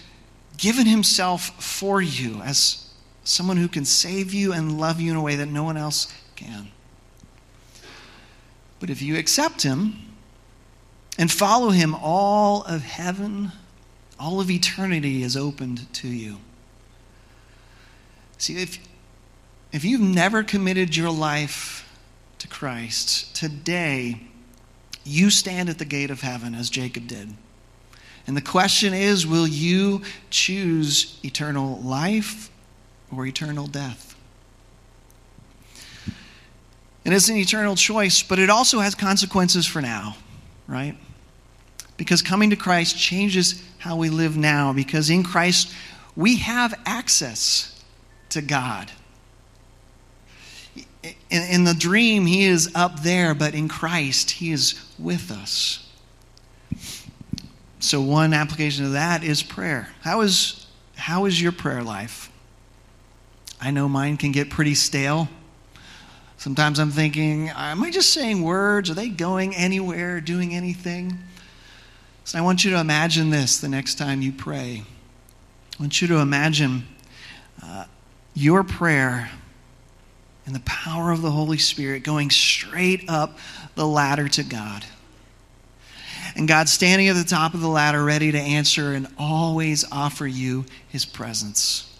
given 0.59 0.87
Himself 0.87 1.63
for 1.63 2.03
you 2.03 2.43
as 2.43 2.91
someone 3.25 3.57
who 3.57 3.69
can 3.69 3.87
save 3.87 4.35
you 4.35 4.53
and 4.53 4.79
love 4.79 5.01
you 5.01 5.11
in 5.11 5.17
a 5.17 5.23
way 5.23 5.37
that 5.37 5.47
no 5.47 5.65
one 5.65 5.79
else 5.79 6.13
can. 6.37 6.69
But 8.79 8.91
if 8.91 9.01
you 9.01 9.17
accept 9.17 9.63
Him, 9.63 10.10
and 11.21 11.31
follow 11.31 11.69
him, 11.69 11.95
all 11.95 12.63
of 12.63 12.81
heaven, 12.81 13.53
all 14.19 14.41
of 14.41 14.51
eternity 14.51 15.23
is 15.23 15.37
opened 15.37 15.93
to 15.93 16.09
you. 16.09 16.39
See, 18.39 18.57
if, 18.57 18.79
if 19.71 19.85
you've 19.85 20.01
never 20.01 20.43
committed 20.43 20.97
your 20.97 21.11
life 21.11 21.87
to 22.39 22.49
Christ, 22.49 23.37
today 23.37 24.29
you 25.05 25.29
stand 25.29 25.69
at 25.69 25.79
the 25.79 25.85
gate 25.85 26.11
of 26.11 26.23
heaven 26.23 26.55
as 26.55 26.71
Jacob 26.71 27.07
did. 27.07 27.35
And 28.27 28.35
the 28.35 28.41
question 28.41 28.95
is 28.95 29.27
will 29.27 29.47
you 29.47 30.01
choose 30.31 31.21
eternal 31.23 31.81
life 31.81 32.51
or 33.15 33.27
eternal 33.27 33.67
death? 33.67 34.17
And 37.05 37.13
It 37.13 37.19
is 37.19 37.29
an 37.29 37.37
eternal 37.37 37.77
choice, 37.77 38.23
but 38.23 38.39
it 38.39 38.49
also 38.49 38.81
has 38.81 38.95
consequences 38.95 39.67
for 39.67 39.83
now, 39.83 40.17
right? 40.67 40.97
Because 42.01 42.23
coming 42.23 42.49
to 42.49 42.57
Christ 42.57 42.99
changes 42.99 43.63
how 43.77 43.95
we 43.95 44.09
live 44.09 44.35
now, 44.35 44.73
because 44.73 45.11
in 45.11 45.23
Christ 45.23 45.71
we 46.17 46.37
have 46.39 46.73
access 46.87 47.79
to 48.31 48.41
God. 48.41 48.91
In, 51.03 51.15
in, 51.31 51.65
the 51.65 51.75
dream, 51.75 52.25
He 52.25 52.45
is 52.45 52.73
up 52.75 53.03
there, 53.03 53.35
but 53.35 53.55
in 53.55 53.69
Christ, 53.69 54.31
He 54.31 54.51
is 54.51 54.83
with 54.99 55.31
us. 55.31 55.87
So, 57.81 58.01
one 58.01 58.33
application 58.33 58.87
of 58.87 58.93
that 58.93 59.23
is 59.23 59.43
prayer. 59.43 59.91
How 60.01 60.23
is, 60.23 60.67
how 60.97 61.27
is 61.27 61.41
your 61.41 61.53
prayer 61.53 61.83
life? 61.83 62.33
I 63.61 63.73
know 63.73 63.91
mine 63.91 64.17
can 64.17 64.33
get 64.33 64.49
pretty 64.49 64.75
stale. 64.75 65.29
Sometimes 66.39 66.79
I'm 66.79 66.93
thinking, 66.93 67.51
am 67.51 67.83
I 67.83 67.91
just 67.91 68.15
saying 68.15 68.41
words? 68.41 68.89
Are 68.89 68.95
they 68.95 69.11
going 69.11 69.55
anywhere, 69.55 70.23
doing 70.23 70.55
anything? 70.55 71.19
So 72.31 72.39
I 72.39 72.43
want 72.43 72.65
you 72.65 72.71
to 72.71 72.79
imagine 72.79 73.31
this 73.31 73.59
the 73.59 73.69
next 73.69 73.97
time 73.97 74.23
you 74.23 74.31
pray. 74.31 74.85
I 75.77 75.83
want 75.83 76.01
you 76.01 76.07
to 76.07 76.19
imagine 76.19 76.87
uh, 77.61 77.87
your 78.35 78.63
prayer 78.63 79.29
and 80.47 80.55
the 80.55 80.61
power 80.61 81.11
of 81.11 81.23
the 81.23 81.33
Holy 81.33 81.59
Spirit 81.59 82.05
going 82.05 82.31
straight 82.31 83.03
up 83.09 83.37
the 83.75 83.85
ladder 83.85 84.29
to 84.29 84.45
God. 84.45 84.85
And 86.37 86.47
God 86.47 86.69
standing 86.69 87.09
at 87.09 87.17
the 87.17 87.25
top 87.25 87.53
of 87.55 87.63
the 87.63 87.69
ladder, 87.69 88.05
ready 88.05 88.31
to 88.31 88.39
answer 88.39 88.93
and 88.93 89.09
always 89.19 89.85
offer 89.91 90.25
you 90.25 90.67
his 90.89 91.05
presence. 91.05 91.99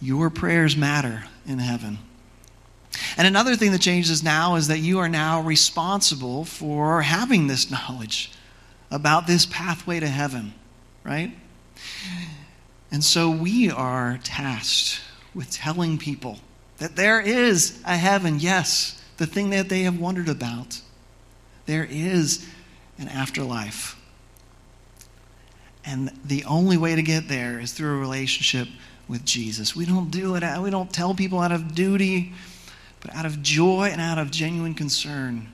Your 0.00 0.30
prayers 0.30 0.76
matter 0.76 1.26
in 1.46 1.60
heaven. 1.60 1.98
And 3.16 3.28
another 3.28 3.54
thing 3.54 3.70
that 3.70 3.82
changes 3.82 4.24
now 4.24 4.56
is 4.56 4.66
that 4.66 4.80
you 4.80 4.98
are 4.98 5.08
now 5.08 5.42
responsible 5.42 6.44
for 6.44 7.02
having 7.02 7.46
this 7.46 7.70
knowledge 7.70 8.32
about 8.90 9.26
this 9.26 9.46
pathway 9.46 10.00
to 10.00 10.08
heaven, 10.08 10.54
right? 11.04 11.32
And 12.90 13.04
so 13.04 13.30
we 13.30 13.70
are 13.70 14.18
tasked 14.24 15.00
with 15.34 15.50
telling 15.50 15.96
people 15.98 16.40
that 16.78 16.96
there 16.96 17.20
is 17.20 17.80
a 17.86 17.96
heaven, 17.96 18.40
yes, 18.40 19.00
the 19.18 19.26
thing 19.26 19.50
that 19.50 19.68
they 19.68 19.82
have 19.82 19.98
wondered 19.98 20.28
about. 20.28 20.80
There 21.66 21.86
is 21.88 22.48
an 22.98 23.08
afterlife. 23.08 23.96
And 25.84 26.10
the 26.24 26.44
only 26.44 26.76
way 26.76 26.96
to 26.96 27.02
get 27.02 27.28
there 27.28 27.60
is 27.60 27.72
through 27.72 27.96
a 27.96 28.00
relationship 28.00 28.68
with 29.08 29.24
Jesus. 29.24 29.76
We 29.76 29.86
don't 29.86 30.10
do 30.10 30.34
it, 30.34 30.60
we 30.60 30.70
don't 30.70 30.92
tell 30.92 31.14
people 31.14 31.40
out 31.40 31.52
of 31.52 31.74
duty, 31.74 32.32
but 33.00 33.14
out 33.14 33.26
of 33.26 33.42
joy 33.42 33.88
and 33.92 34.00
out 34.00 34.18
of 34.18 34.30
genuine 34.30 34.74
concern 34.74 35.52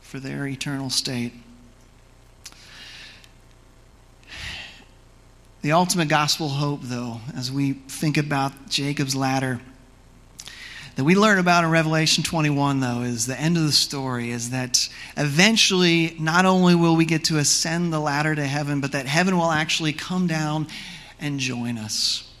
for 0.00 0.20
their 0.20 0.46
eternal 0.46 0.90
state. 0.90 1.32
The 5.60 5.72
ultimate 5.72 6.08
gospel 6.08 6.48
hope, 6.48 6.82
though, 6.82 7.20
as 7.36 7.50
we 7.50 7.72
think 7.72 8.16
about 8.16 8.68
Jacob's 8.68 9.16
ladder, 9.16 9.60
that 10.94 11.02
we 11.02 11.16
learn 11.16 11.40
about 11.40 11.64
in 11.64 11.70
Revelation 11.70 12.22
21, 12.22 12.78
though, 12.78 13.02
is 13.02 13.26
the 13.26 13.38
end 13.38 13.56
of 13.56 13.64
the 13.64 13.72
story 13.72 14.30
is 14.30 14.50
that 14.50 14.88
eventually 15.16 16.14
not 16.20 16.44
only 16.44 16.76
will 16.76 16.94
we 16.94 17.04
get 17.04 17.24
to 17.24 17.38
ascend 17.38 17.92
the 17.92 17.98
ladder 17.98 18.36
to 18.36 18.44
heaven, 18.44 18.80
but 18.80 18.92
that 18.92 19.06
heaven 19.06 19.36
will 19.36 19.50
actually 19.50 19.92
come 19.92 20.28
down 20.28 20.68
and 21.18 21.40
join 21.40 21.76
us. 21.76 22.32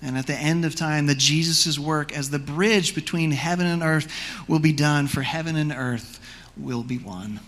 And 0.00 0.16
at 0.16 0.28
the 0.28 0.36
end 0.36 0.64
of 0.64 0.76
time, 0.76 1.06
that 1.06 1.18
Jesus' 1.18 1.80
work 1.80 2.16
as 2.16 2.30
the 2.30 2.38
bridge 2.38 2.94
between 2.94 3.32
heaven 3.32 3.66
and 3.66 3.82
earth 3.82 4.06
will 4.46 4.60
be 4.60 4.72
done, 4.72 5.08
for 5.08 5.22
heaven 5.22 5.56
and 5.56 5.72
earth 5.72 6.20
will 6.56 6.84
be 6.84 6.98
one. 6.98 7.40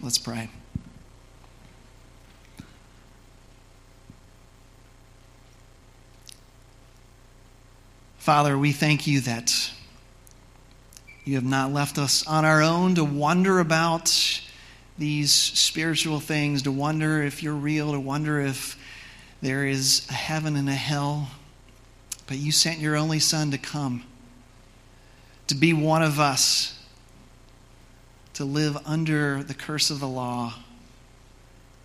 Let's 0.00 0.18
pray. 0.18 0.50
Father, 8.20 8.58
we 8.58 8.72
thank 8.72 9.06
you 9.06 9.20
that 9.22 9.72
you 11.24 11.36
have 11.36 11.44
not 11.44 11.72
left 11.72 11.96
us 11.96 12.26
on 12.26 12.44
our 12.44 12.60
own 12.60 12.94
to 12.96 13.02
wonder 13.02 13.60
about 13.60 14.42
these 14.98 15.32
spiritual 15.32 16.20
things, 16.20 16.60
to 16.62 16.70
wonder 16.70 17.22
if 17.22 17.42
you're 17.42 17.54
real, 17.54 17.92
to 17.92 17.98
wonder 17.98 18.38
if 18.38 18.78
there 19.40 19.66
is 19.66 20.06
a 20.10 20.12
heaven 20.12 20.54
and 20.54 20.68
a 20.68 20.74
hell. 20.74 21.30
But 22.26 22.36
you 22.36 22.52
sent 22.52 22.78
your 22.78 22.94
only 22.94 23.20
Son 23.20 23.50
to 23.52 23.58
come, 23.58 24.04
to 25.46 25.54
be 25.54 25.72
one 25.72 26.02
of 26.02 26.20
us, 26.20 26.78
to 28.34 28.44
live 28.44 28.76
under 28.84 29.42
the 29.42 29.54
curse 29.54 29.88
of 29.88 29.98
the 29.98 30.06
law, 30.06 30.56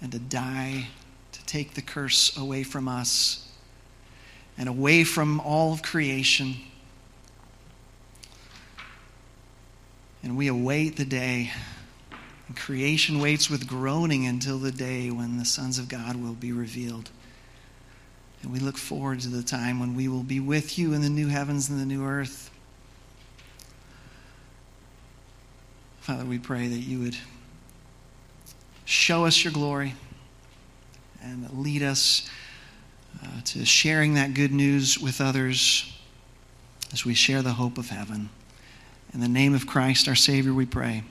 and 0.01 0.11
to 0.11 0.19
die 0.19 0.89
to 1.31 1.45
take 1.45 1.75
the 1.75 1.81
curse 1.81 2.35
away 2.35 2.63
from 2.63 2.89
us 2.89 3.44
and 4.57 4.69
away 4.69 5.03
from 5.03 5.39
all 5.41 5.73
of 5.73 5.81
creation. 5.81 6.55
And 10.23 10.37
we 10.37 10.47
await 10.47 10.95
the 10.95 11.05
day 11.05 11.51
And 12.47 12.55
creation 12.55 13.19
waits 13.19 13.49
with 13.49 13.67
groaning 13.67 14.27
until 14.27 14.59
the 14.59 14.71
day 14.71 15.09
when 15.09 15.37
the 15.37 15.45
sons 15.45 15.79
of 15.79 15.89
God 15.89 16.15
will 16.15 16.33
be 16.33 16.51
revealed. 16.51 17.09
And 18.43 18.51
we 18.51 18.59
look 18.59 18.77
forward 18.77 19.19
to 19.21 19.29
the 19.29 19.43
time 19.43 19.79
when 19.79 19.95
we 19.95 20.07
will 20.07 20.23
be 20.23 20.39
with 20.39 20.77
you 20.77 20.93
in 20.93 21.01
the 21.01 21.09
new 21.09 21.27
heavens 21.27 21.69
and 21.69 21.79
the 21.79 21.85
new 21.85 22.05
earth. 22.05 22.51
Father, 26.01 26.25
we 26.25 26.37
pray 26.37 26.67
that 26.67 26.77
you 26.77 26.99
would 26.99 27.17
show 28.85 29.25
us 29.25 29.43
your 29.43 29.51
glory 29.51 29.95
and 31.23 31.49
lead 31.57 31.81
us 31.81 32.29
uh, 33.23 33.41
to 33.45 33.65
sharing 33.65 34.15
that 34.15 34.33
good 34.33 34.51
news 34.51 34.99
with 34.99 35.21
others 35.21 35.91
as 36.91 37.05
we 37.05 37.13
share 37.13 37.41
the 37.41 37.53
hope 37.53 37.77
of 37.77 37.89
heaven. 37.89 38.29
In 39.13 39.21
the 39.21 39.27
name 39.27 39.55
of 39.55 39.65
Christ, 39.65 40.07
our 40.07 40.15
Savior, 40.15 40.53
we 40.53 40.65
pray. 40.65 41.03